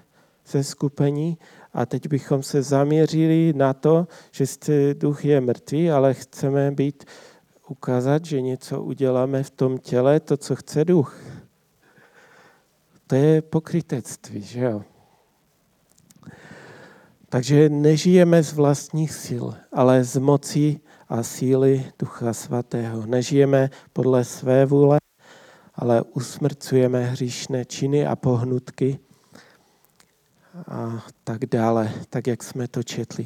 [0.45, 1.37] seskupení
[1.73, 4.45] a teď bychom se zaměřili na to, že
[4.93, 7.05] duch je mrtvý, ale chceme být,
[7.67, 11.19] ukázat, že něco uděláme v tom těle, to, co chce duch.
[13.07, 14.83] To je pokrytectví, že jo?
[17.31, 23.05] Takže nežijeme z vlastních sil, ale z moci a síly Ducha Svatého.
[23.05, 24.99] Nežijeme podle své vůle,
[25.75, 28.99] ale usmrcujeme hříšné činy a pohnutky
[30.67, 33.25] a tak dále, tak jak jsme to četli.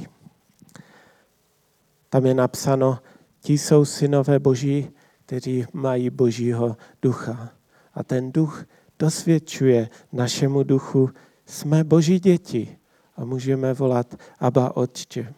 [2.10, 3.00] Tam je napsáno,
[3.42, 4.90] ti jsou synové boží,
[5.26, 7.50] kteří mají božího ducha.
[7.94, 8.66] A ten duch
[9.00, 11.10] dosvědčuje našemu duchu,
[11.46, 12.78] jsme boží děti
[13.16, 15.34] a můžeme volat Abba Otče.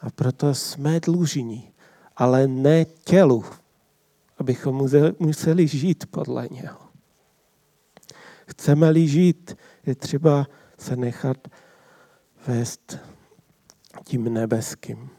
[0.00, 1.72] A proto jsme dlužní,
[2.16, 3.44] ale ne tělu,
[4.38, 6.78] abychom museli žít podle něho.
[8.46, 9.56] Chceme-li žít,
[9.86, 10.46] je třeba
[10.78, 11.48] se nechat
[12.46, 12.98] vést
[14.04, 15.10] tím nebeským.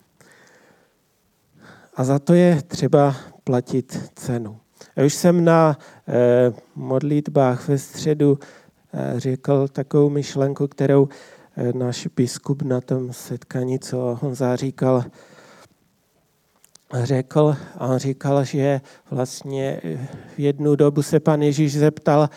[1.96, 4.60] A za to je třeba platit cenu.
[4.96, 8.40] Já už jsem na eh, modlitbách ve středu
[8.94, 11.37] eh, řekl takovou myšlenku, kterou eh,
[11.74, 15.06] náš biskup na tom setkání, co on zaříkal,
[16.94, 18.82] řekl, a on říkal, že
[19.12, 19.82] vlastně
[20.36, 22.30] v jednu dobu se pan Ježíš zeptal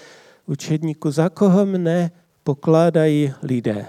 [0.47, 2.11] učedníku, za koho mne
[2.45, 3.87] pokládají lidé.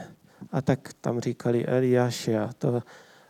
[0.52, 2.84] A tak tam říkali Eliáše a to.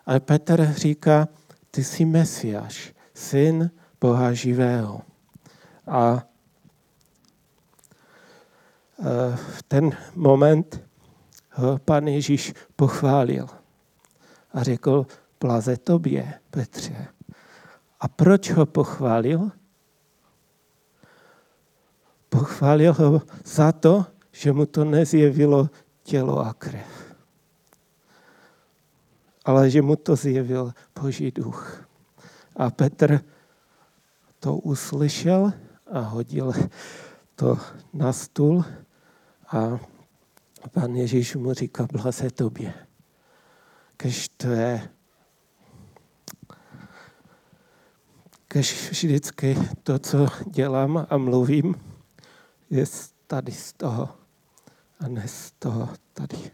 [0.06, 1.28] Ale Petr říká,
[1.72, 3.72] ty jsi Mesiáš, syn
[4.02, 5.02] Boha živého.
[5.88, 6.24] A
[9.36, 10.91] v ten moment
[11.52, 13.47] ho pan Ježíš pochválil
[14.54, 15.06] a řekl,
[15.39, 17.08] blaze tobě, Petře.
[17.99, 19.52] A proč ho pochválil?
[22.30, 25.70] Pochválil ho za to, že mu to nezjevilo
[26.04, 27.16] tělo a krev,
[29.45, 31.86] ale že mu to zjevil Boží duch.
[32.56, 33.20] A Petr
[34.39, 35.54] to uslyšel
[35.91, 36.54] a hodil
[37.36, 37.58] to
[37.93, 38.66] na stůl
[39.47, 39.80] a
[40.70, 42.74] pan Ježíš mu říká, blaze tobě.
[43.97, 44.89] Kež to je
[48.51, 51.76] kež vždycky to, co dělám a mluvím,
[52.70, 52.86] je
[53.28, 54.09] tady z toho
[54.99, 56.51] a ne z toho tady.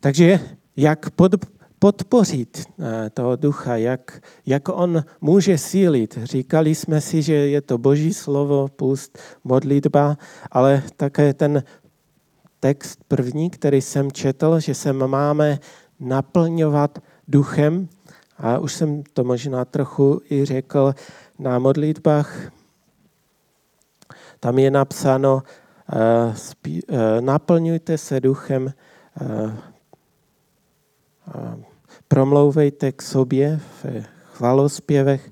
[0.00, 0.40] Takže
[0.76, 1.32] jak pod,
[1.78, 6.18] podpořit eh, toho ducha, jak, jak on může sílit.
[6.22, 10.16] Říkali jsme si, že je to boží slovo, pust, modlitba,
[10.50, 11.62] ale také ten
[12.60, 15.58] text první, který jsem četl, že se máme
[16.00, 16.98] naplňovat
[17.28, 17.88] duchem.
[18.38, 20.94] A už jsem to možná trochu i řekl
[21.38, 22.50] na modlitbách.
[24.40, 25.42] Tam je napsáno,
[25.94, 26.34] uh,
[26.66, 28.72] uh, naplňujte se duchem,
[32.08, 34.02] promlouvejte k sobě v
[34.32, 35.30] chvalospěvech,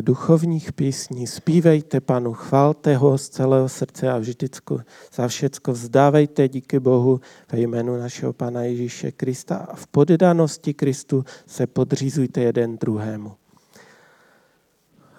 [0.00, 4.74] duchovních písní, zpívejte Panu, chvalte ho z celého srdce a vždycky
[5.14, 7.20] za všecko vzdávejte díky Bohu
[7.52, 13.32] ve jménu našeho Pana Ježíše Krista a v poddanosti Kristu se podřízujte jeden druhému.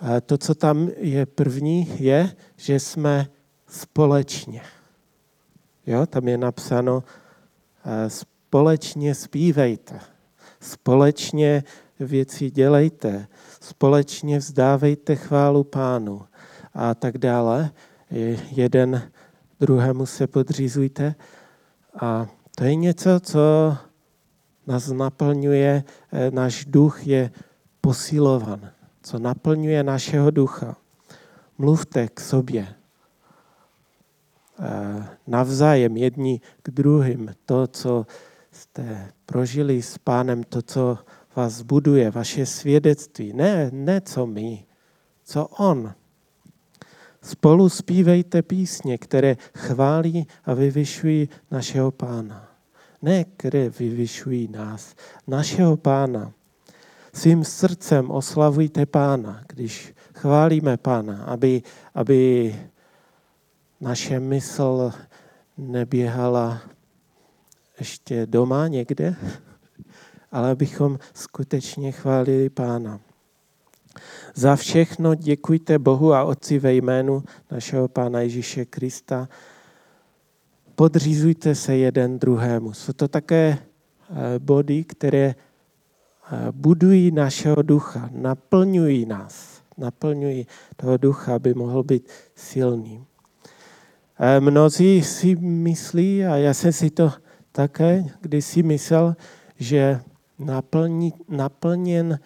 [0.01, 3.27] A to, co tam je první, je, že jsme
[3.67, 4.61] společně.
[5.87, 7.03] Jo, tam je napsáno,
[8.07, 9.99] společně zpívejte,
[10.62, 11.64] společně
[11.99, 13.28] věci dělejte,
[13.62, 16.22] společně vzdávejte chválu pánu
[16.74, 17.72] a tak dále.
[18.51, 19.12] Jeden
[19.59, 21.16] druhému se podřízujte.
[21.99, 23.39] A to je něco, co
[24.68, 27.32] nás naplňuje, eh, náš duch je
[27.82, 30.76] posilovan, co naplňuje našeho ducha.
[31.57, 32.68] Mluvte k sobě.
[34.59, 37.36] Eh, navzájem jedni k druhým.
[37.45, 38.05] To, co
[38.51, 40.97] jste prožili s pánem, to, co
[41.36, 43.34] vás buduje, vaše svědectví.
[43.34, 44.65] Ne, ne co my,
[45.23, 45.93] co on.
[47.21, 52.47] Spolu zpívejte písně, které chválí a vyvyšují našeho pána.
[53.01, 54.95] Ne, které vyvyšují nás,
[55.27, 56.34] našeho pána.
[57.13, 61.63] Svým srdcem oslavujte pána, když chválíme pána, aby,
[61.95, 62.55] aby
[63.82, 64.91] naše mysl
[65.57, 66.61] neběhala
[67.82, 69.15] ještě doma někde,
[70.32, 72.99] ale abychom skutečně chválili Pána.
[74.36, 79.29] Za všechno děkujte Bohu a Otci ve jménu našeho Pána Ježíše Krista.
[80.75, 82.73] Podřízujte se jeden druhému.
[82.73, 85.36] Jsou to také eh, body, které eh,
[86.51, 93.05] budují našeho ducha, naplňují nás, naplňují toho ducha, aby mohl být silný.
[94.19, 97.11] Eh, mnozí si myslí, a já jsem si to
[97.51, 99.15] také když si myslel,
[99.55, 100.01] že
[100.39, 102.19] naplní, naplněn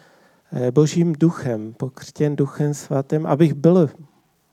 [0.53, 3.89] eh, Božím duchem, pokřtěn duchem svatým, abych byl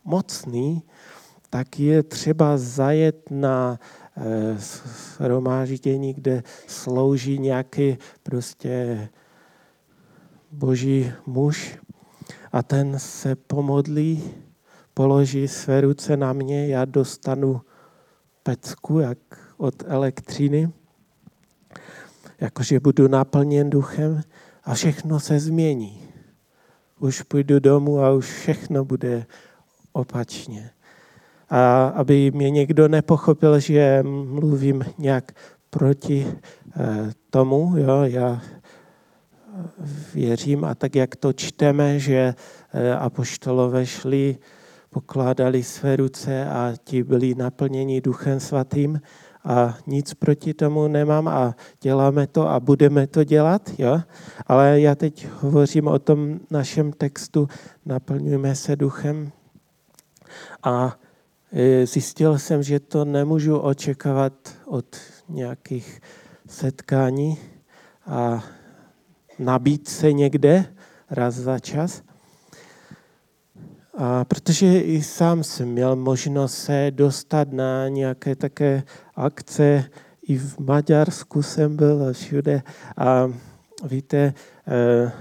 [0.05, 0.83] mocný,
[1.51, 3.79] tak je třeba zajet na
[4.57, 9.09] shromáždění, eh, kde slouží nějaký prostě
[10.53, 11.79] boží muž.
[12.53, 14.25] A ten se pomodlí,
[14.95, 17.61] položí své ruce na mě, já dostanu
[18.43, 19.19] pecku, jak
[19.63, 20.73] od elektřiny
[22.41, 24.23] jakože budu naplněn duchem
[24.65, 26.03] a všechno se změní.
[26.99, 29.27] Už půjdu domů a už všechno bude
[29.93, 30.71] opačně.
[31.51, 35.33] A aby mě někdo nepochopil, že mluvím nějak
[35.71, 38.43] proti eh, tomu, jo, já
[40.15, 42.35] věřím a tak, jak to čteme, že
[42.73, 44.39] eh, apoštolové šli,
[44.91, 49.01] pokládali své ruce a ti byli naplněni duchem svatým,
[49.45, 54.01] a nic proti tomu nemám a děláme to a budeme to dělat, jo?
[54.47, 57.49] ale já teď hovořím o tom našem textu,
[57.87, 59.33] naplňujeme se duchem
[60.63, 60.99] a
[61.53, 64.33] e, zjistil jsem, že to nemůžu očekávat
[64.67, 64.97] od
[65.29, 66.01] nějakých
[66.49, 67.39] setkání
[68.07, 68.45] a
[69.39, 70.75] nabít se někde
[71.11, 72.03] raz za čas.
[73.95, 78.83] A protože i sám jsem měl možnost se dostat na nějaké také
[79.17, 79.85] akce,
[80.29, 82.63] i v Maďarsku jsem byl a všude.
[82.97, 83.33] A
[83.85, 84.35] víte,
[84.69, 85.13] eh,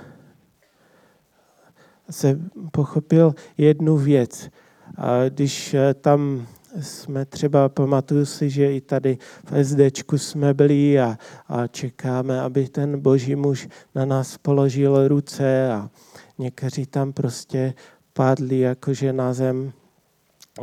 [2.09, 2.39] se
[2.72, 4.49] pochopil jednu věc.
[4.97, 6.47] A když eh, tam
[6.82, 11.17] jsme třeba, pamatuju si, že i tady v SDčku jsme byli a,
[11.47, 15.89] a čekáme, aby ten boží muž na nás položil ruce a
[16.38, 17.74] někteří tam prostě
[18.22, 19.74] padli jakože na zem.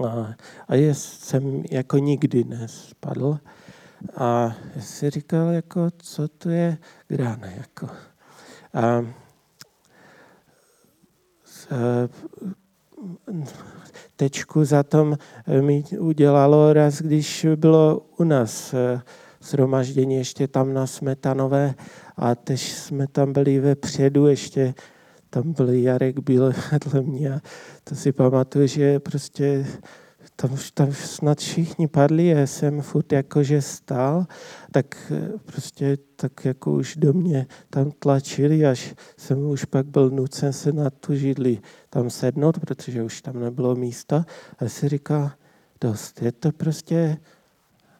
[0.07, 0.35] A,
[0.69, 3.39] a je, jsem jako nikdy nespadl.
[4.17, 6.79] A si říkal, jako, co to je
[7.09, 7.55] gráne.
[7.57, 7.89] Jako.
[8.75, 9.07] A,
[14.17, 15.19] tečku za tom
[15.61, 18.75] mi udělalo raz, když bylo u nás
[19.43, 21.75] zhromaždění ještě tam na Smetanové
[22.17, 24.75] a teď jsme tam byli vepředu, ještě
[25.31, 27.41] tam byl Jarek, byl vedle mě a
[27.85, 29.66] to si pamatuju, že prostě
[30.37, 34.26] tam, tam snad všichni padli a jsem furt jakože stál,
[34.70, 40.11] tak eh, prostě tak jako už do mě tam tlačili, až jsem už pak byl
[40.11, 41.59] nucen se na tu židli
[41.91, 44.26] tam sednout, protože už tam nebylo místa.
[44.59, 45.35] A si říká,
[45.81, 47.16] dost, je to prostě,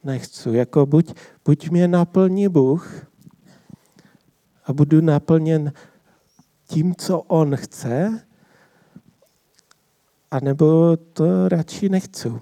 [0.05, 1.15] nechci, jako buď,
[1.45, 3.07] buď mě naplní Bůh
[4.65, 5.73] a budu naplněn
[6.69, 8.21] tím, co On chce,
[10.31, 12.33] anebo to radši nechci.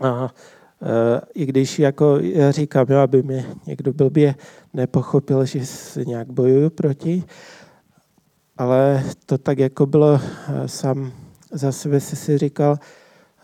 [0.00, 0.34] A
[0.82, 4.34] e, i když jako já říkám, jo, aby mě někdo blbě
[4.74, 7.24] nepochopil, že se nějak bojuju proti,
[8.56, 11.12] ale to tak jako bylo, e, sám
[11.52, 12.78] za sebe si si říkal,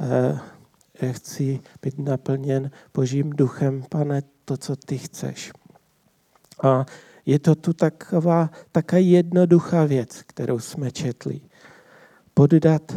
[0.01, 0.39] e,
[1.03, 5.53] já chci být naplněn Božím duchem, pane, to, co ty chceš.
[6.63, 6.87] A
[7.27, 11.41] je to tu taková, taká jednoduchá věc, kterou jsme četli.
[12.35, 12.97] Poddat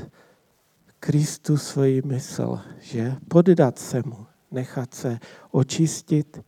[0.99, 3.15] Kristu svoji mysl, že?
[3.27, 5.19] Poddat se mu, nechat se
[5.51, 6.41] očistit,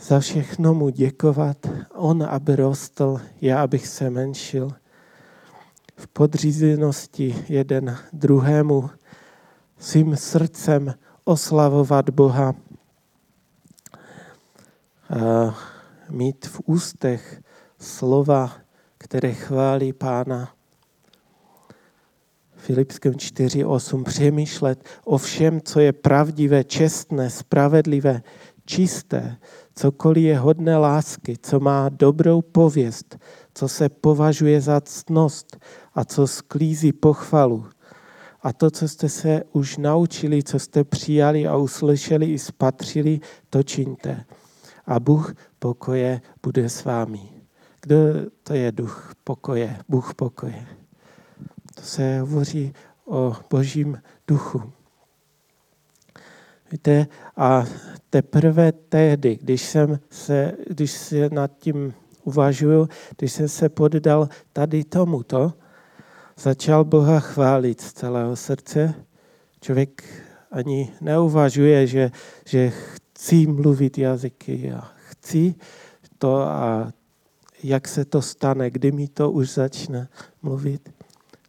[0.00, 1.56] za všechno mu děkovat,
[1.94, 4.70] on, aby rostl, já, abych se menšil,
[5.96, 8.90] v podřízenosti jeden druhému,
[9.78, 10.94] svým srdcem
[11.24, 12.54] oslavovat Boha,
[16.10, 17.42] mít v ústech
[17.78, 18.52] slova,
[18.98, 20.56] které chválí Pána,
[22.56, 28.22] Filipském 4.8 přemýšlet o všem, co je pravdivé, čestné, spravedlivé,
[28.64, 29.36] čisté,
[29.74, 33.18] cokoliv je hodné lásky, co má dobrou pověst,
[33.54, 35.56] co se považuje za ctnost
[35.94, 37.66] a co sklízí pochvalu.
[38.42, 43.62] A to, co jste se už naučili, co jste přijali a uslyšeli i spatřili, to
[43.62, 44.24] čiňte.
[44.86, 47.20] A Bůh pokoje bude s vámi.
[47.80, 47.96] Kdo
[48.42, 50.66] to je duch pokoje, Bůh pokoje?
[51.74, 52.72] To se hovoří
[53.04, 54.72] o božím duchu.
[56.72, 57.64] Víte, a
[58.10, 61.94] teprve tehdy, když jsem se, když se nad tím
[62.24, 62.88] uvažuju,
[63.18, 65.52] když jsem se poddal tady tomuto,
[66.38, 68.94] začal Boha chválit z celého srdce.
[69.60, 70.04] Člověk
[70.50, 72.10] ani neuvažuje, že,
[72.46, 74.95] že chci mluvit jazyky a
[75.26, 75.54] chci
[76.18, 76.92] to a
[77.62, 80.08] jak se to stane, kdy mi to už začne
[80.42, 80.96] mluvit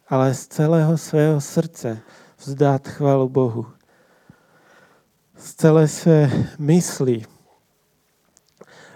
[0.08, 2.00] ale z celého svého srdce
[2.38, 3.66] vzdát chvalu Bohu.
[5.36, 7.22] Z celé své mysli,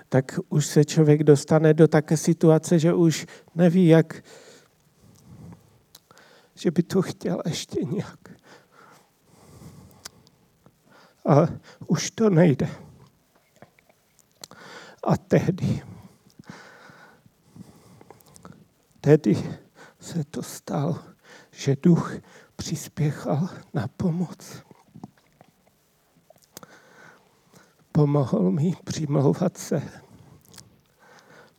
[0.09, 4.25] tak už se člověk dostane do také situace, že už neví, jak,
[6.55, 8.19] že by to chtěl ještě nějak.
[11.29, 11.49] A
[11.87, 12.69] už to nejde.
[15.03, 15.83] A tehdy,
[19.01, 19.59] tehdy
[20.01, 20.99] se to stalo,
[21.51, 22.13] že duch
[22.57, 24.63] přispěchal na pomoc.
[27.93, 29.83] Pomohl mi přimlouvat se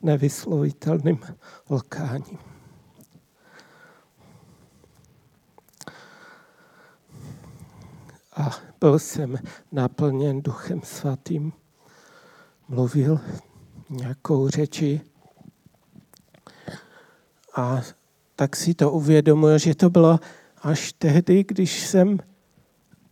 [0.01, 1.19] nevyslovitelným
[1.69, 2.39] lkáním.
[8.35, 9.37] A byl jsem
[9.71, 11.53] naplněn duchem svatým.
[12.67, 13.19] Mluvil
[13.89, 15.01] nějakou řeči
[17.55, 17.81] a
[18.35, 20.19] tak si to uvědomuji, že to bylo
[20.61, 22.19] až tehdy, když jsem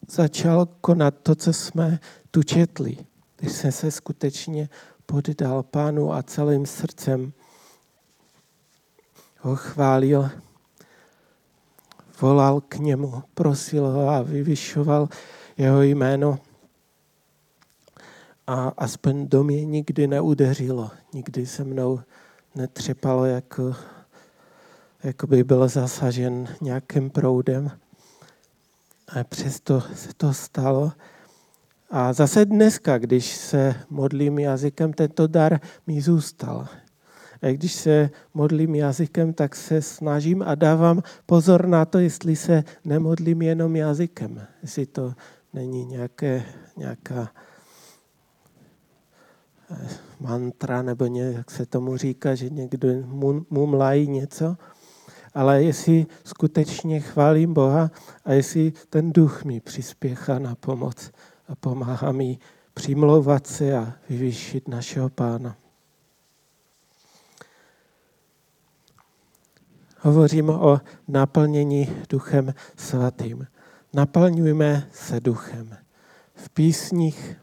[0.08, 1.99] začal konat to, co jsme
[2.32, 2.97] tu četli.
[3.38, 4.70] Když jsem se skutečně
[5.06, 7.34] poddal pánu a celým srdcem
[9.39, 10.30] ho chválil,
[12.22, 15.10] volal k němu, prosil ho a vyvyšoval
[15.58, 16.39] jeho jméno.
[18.52, 21.99] A aspoň do mě nikdy neudeřilo, nikdy se mnou
[22.56, 23.76] netřepalo, jako,
[25.04, 27.72] jako by byl zasažen nějakým proudem.
[29.08, 30.91] A přesto se to stalo.
[31.89, 36.68] A zase dneska, když se modlím jazykem, tento dar mi zůstal.
[37.41, 42.64] A když se modlím jazykem, tak se snažím a dávám pozor na to, jestli se
[42.86, 44.47] nemodlím jenom jazykem.
[44.62, 45.14] Jestli to
[45.54, 46.43] není nějaké,
[46.78, 47.32] nějaká
[50.19, 52.88] mantra nebo nějak jak se tomu říká, že někdo
[53.49, 54.57] mumlají něco,
[55.34, 57.91] ale jestli skutečně chválím Boha
[58.26, 61.11] a jestli ten duch mi přispěchá na pomoc
[61.47, 62.39] a pomáhá mi
[62.74, 65.55] přimlouvat se a vyvýšit našeho pána.
[69.99, 73.47] Hovoříme o naplnění duchem svatým.
[73.93, 75.78] Naplňujeme se duchem.
[76.34, 77.36] V písních,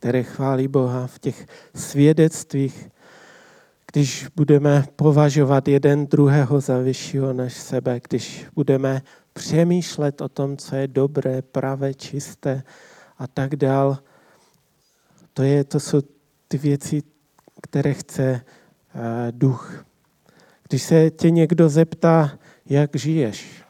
[0.00, 2.88] které chválí Boha, v těch svědectvích,
[3.92, 10.76] když budeme považovat jeden druhého za vyššího než sebe, když budeme přemýšlet o tom, co
[10.76, 12.62] je dobré, pravé, čisté
[13.18, 13.98] a tak dál.
[15.34, 16.00] To, je, to jsou
[16.48, 17.02] ty věci,
[17.62, 18.40] které chce
[18.94, 19.84] uh, duch.
[20.68, 23.62] Když se tě někdo zeptá, jak žiješ,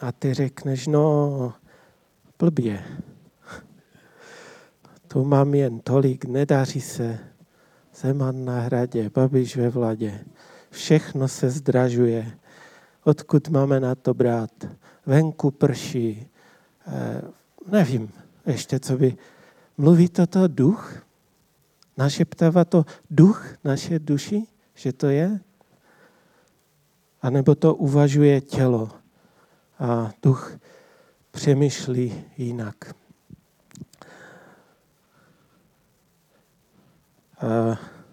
[0.00, 1.52] a ty řekneš, no,
[2.38, 2.84] blbě.
[5.12, 7.18] Tu mám jen tolik, nedaří se.
[7.94, 10.24] Zeman na hradě, Babiš ve vladě.
[10.70, 12.38] Všechno se zdražuje.
[13.04, 14.50] Odkud máme na to brát?
[15.06, 16.26] Venku prší.
[16.86, 17.22] Eh,
[17.70, 18.12] nevím
[18.46, 19.16] ještě, co by...
[19.78, 21.02] Mluví toto duch?
[21.96, 25.40] Našeptává to duch naše duši, že to je?
[27.22, 28.90] A nebo to uvažuje tělo
[29.78, 30.58] a duch
[31.30, 32.99] přemýšlí jinak.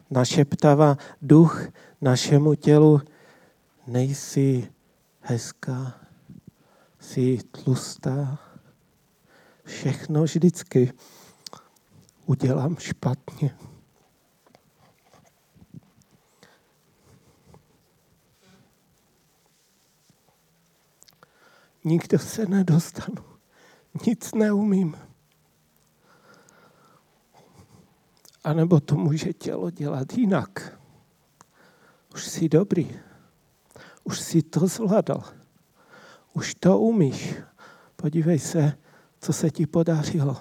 [0.10, 1.68] Našeptává duch
[2.02, 3.02] našemu tělu,
[3.88, 4.72] nejsi
[5.20, 5.94] hezká,
[7.00, 8.40] jsi tlustá,
[9.64, 10.94] všechno vždycky
[12.26, 13.56] udělám špatně.
[21.88, 23.24] nikdo se nedostanu.
[24.08, 25.07] Nic neumím.
[28.48, 30.80] A nebo to může tělo dělat jinak.
[32.14, 33.00] Už jsi dobrý.
[34.04, 35.24] Už jsi to zvládal.
[36.34, 37.36] Už to umíš.
[37.96, 38.78] Podívej se,
[39.20, 40.38] co se ti podařilo.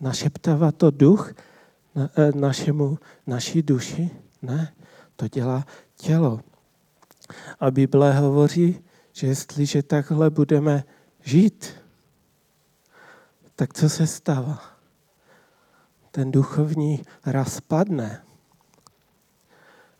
[0.00, 1.32] Našeptává to duch
[1.94, 4.10] na, eh, našemu, naší duši?
[4.42, 4.74] Ne
[5.16, 5.66] to dělá
[5.96, 6.40] tělo.
[7.60, 10.84] A Bible hovoří, že jestliže takhle budeme
[11.20, 11.85] žít,
[13.56, 14.62] tak co se stává?
[16.10, 18.22] Ten duchovní raz padne.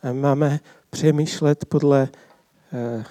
[0.03, 2.09] A máme přemýšlet podle,
[2.73, 3.05] eh,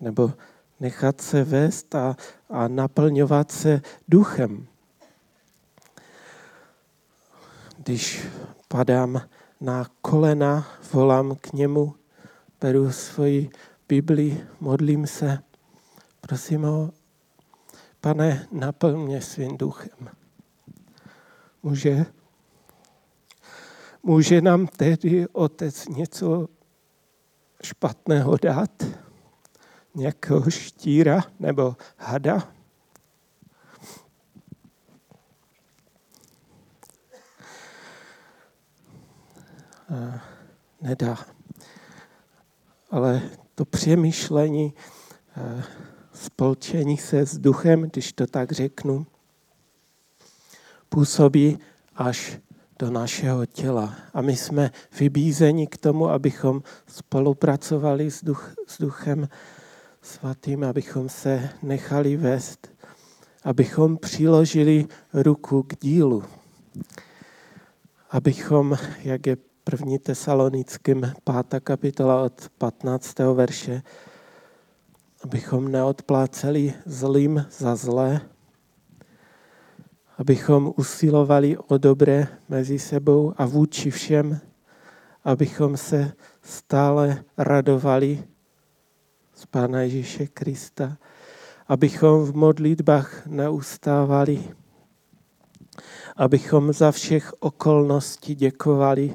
[0.00, 0.32] nebo
[0.80, 2.16] nechat se vést a,
[2.50, 4.66] a naplňovat se duchem.
[7.78, 8.26] Když
[8.68, 9.20] padám
[9.60, 11.94] na kolena, volám k němu,
[12.60, 13.50] beru svoji
[13.88, 15.38] Bibli, modlím se,
[16.20, 16.90] prosím ho,
[18.00, 20.10] pane, naplň mě svým duchem.
[21.62, 22.06] Může,
[24.02, 26.48] může nám tedy otec něco
[27.62, 28.84] špatného dát?
[29.94, 32.58] Nějakého štíra nebo hada?
[40.80, 41.18] nedá.
[42.90, 43.22] Ale
[43.54, 44.74] to přemýšlení,
[46.24, 49.06] spolčení se s duchem, když to tak řeknu,
[50.88, 51.58] působí
[51.96, 52.38] až
[52.78, 53.94] do našeho těla.
[54.14, 59.28] A my jsme vybízeni k tomu, abychom spolupracovali s, duch, s duchem
[60.02, 62.68] svatým, abychom se nechali vést,
[63.44, 66.24] abychom přiložili ruku k dílu,
[68.10, 73.18] abychom, jak je první tesalonickým, pátá kapitola od 15.
[73.18, 73.82] verše,
[75.24, 78.20] abychom neodpláceli zlým za zlé,
[80.18, 84.40] abychom usilovali o dobré mezi sebou a vůči všem,
[85.24, 86.12] abychom se
[86.42, 88.24] stále radovali
[89.34, 90.96] z Pána Ježíše Krista,
[91.68, 94.54] abychom v modlitbách neustávali,
[96.16, 99.14] abychom za všech okolností děkovali,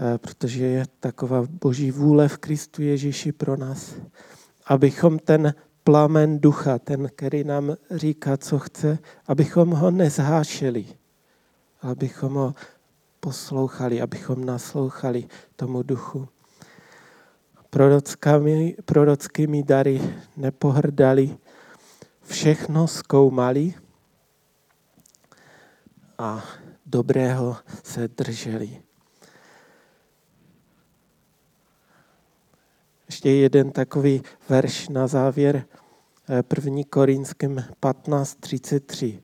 [0.00, 3.94] Eh, protože je taková boží vůle v Kristu Ježíši pro nás,
[4.68, 5.54] abychom ten
[5.84, 10.86] plamen ducha, ten, který nám říká, co chce, abychom ho nezhášeli,
[11.82, 12.54] abychom ho
[13.20, 16.28] poslouchali, abychom naslouchali tomu duchu.
[17.70, 20.00] Prorockými, prorockými dary
[20.36, 21.36] nepohrdali,
[22.22, 23.74] všechno zkoumali
[26.18, 26.44] a
[26.86, 28.87] dobrého se drželi.
[33.08, 35.64] Ještě jeden takový verš na závěr,
[36.56, 36.82] 1.
[36.90, 39.20] Korinským 15.33.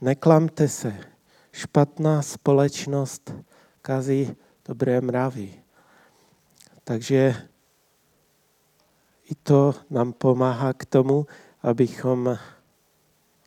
[0.00, 0.94] Neklamte se,
[1.52, 3.34] špatná společnost
[3.82, 4.36] kazí
[4.68, 5.54] dobré mravy.
[6.84, 7.34] Takže
[9.30, 11.26] i to nám pomáhá k tomu,
[11.62, 12.38] abychom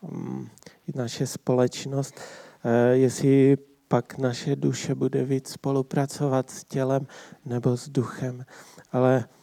[0.01, 0.47] mm,
[0.87, 2.15] i naše společnost,
[2.63, 7.07] eh, jestli pak naše duše bude víc spolupracovat s tělem
[7.45, 8.45] nebo s duchem.
[8.91, 9.34] Ale eh,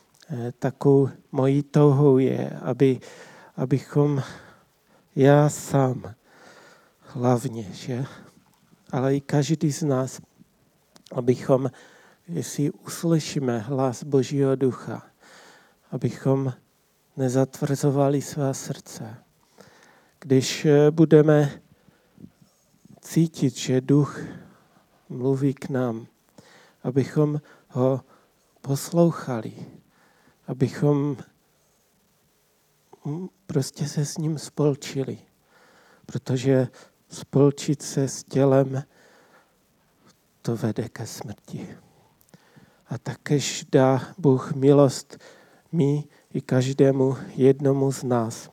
[0.59, 3.01] takovou mojí touhou je, aby,
[3.57, 4.23] abychom
[5.17, 6.15] já sám
[7.01, 8.05] hlavně, že?
[8.93, 10.21] ale i každý z nás,
[11.13, 11.71] abychom,
[12.29, 15.03] jestli uslyšíme hlas Božího ducha,
[15.91, 16.53] abychom
[17.17, 19.17] nezatvrzovali svá srdce.
[20.21, 21.61] Když eh, budeme
[23.01, 24.21] cítit, že duch
[25.09, 26.07] mluví k nám,
[26.83, 28.01] abychom ho
[28.61, 29.53] poslouchali,
[30.47, 31.17] abychom
[33.47, 35.19] prostě se s ním spolčili,
[36.07, 36.69] protože
[37.09, 38.83] spolčit se s tělem,
[40.43, 41.77] to vede ke smrti.
[42.87, 45.19] A takéž dá Bůh milost
[45.73, 48.51] mi i každému jednomu z nás.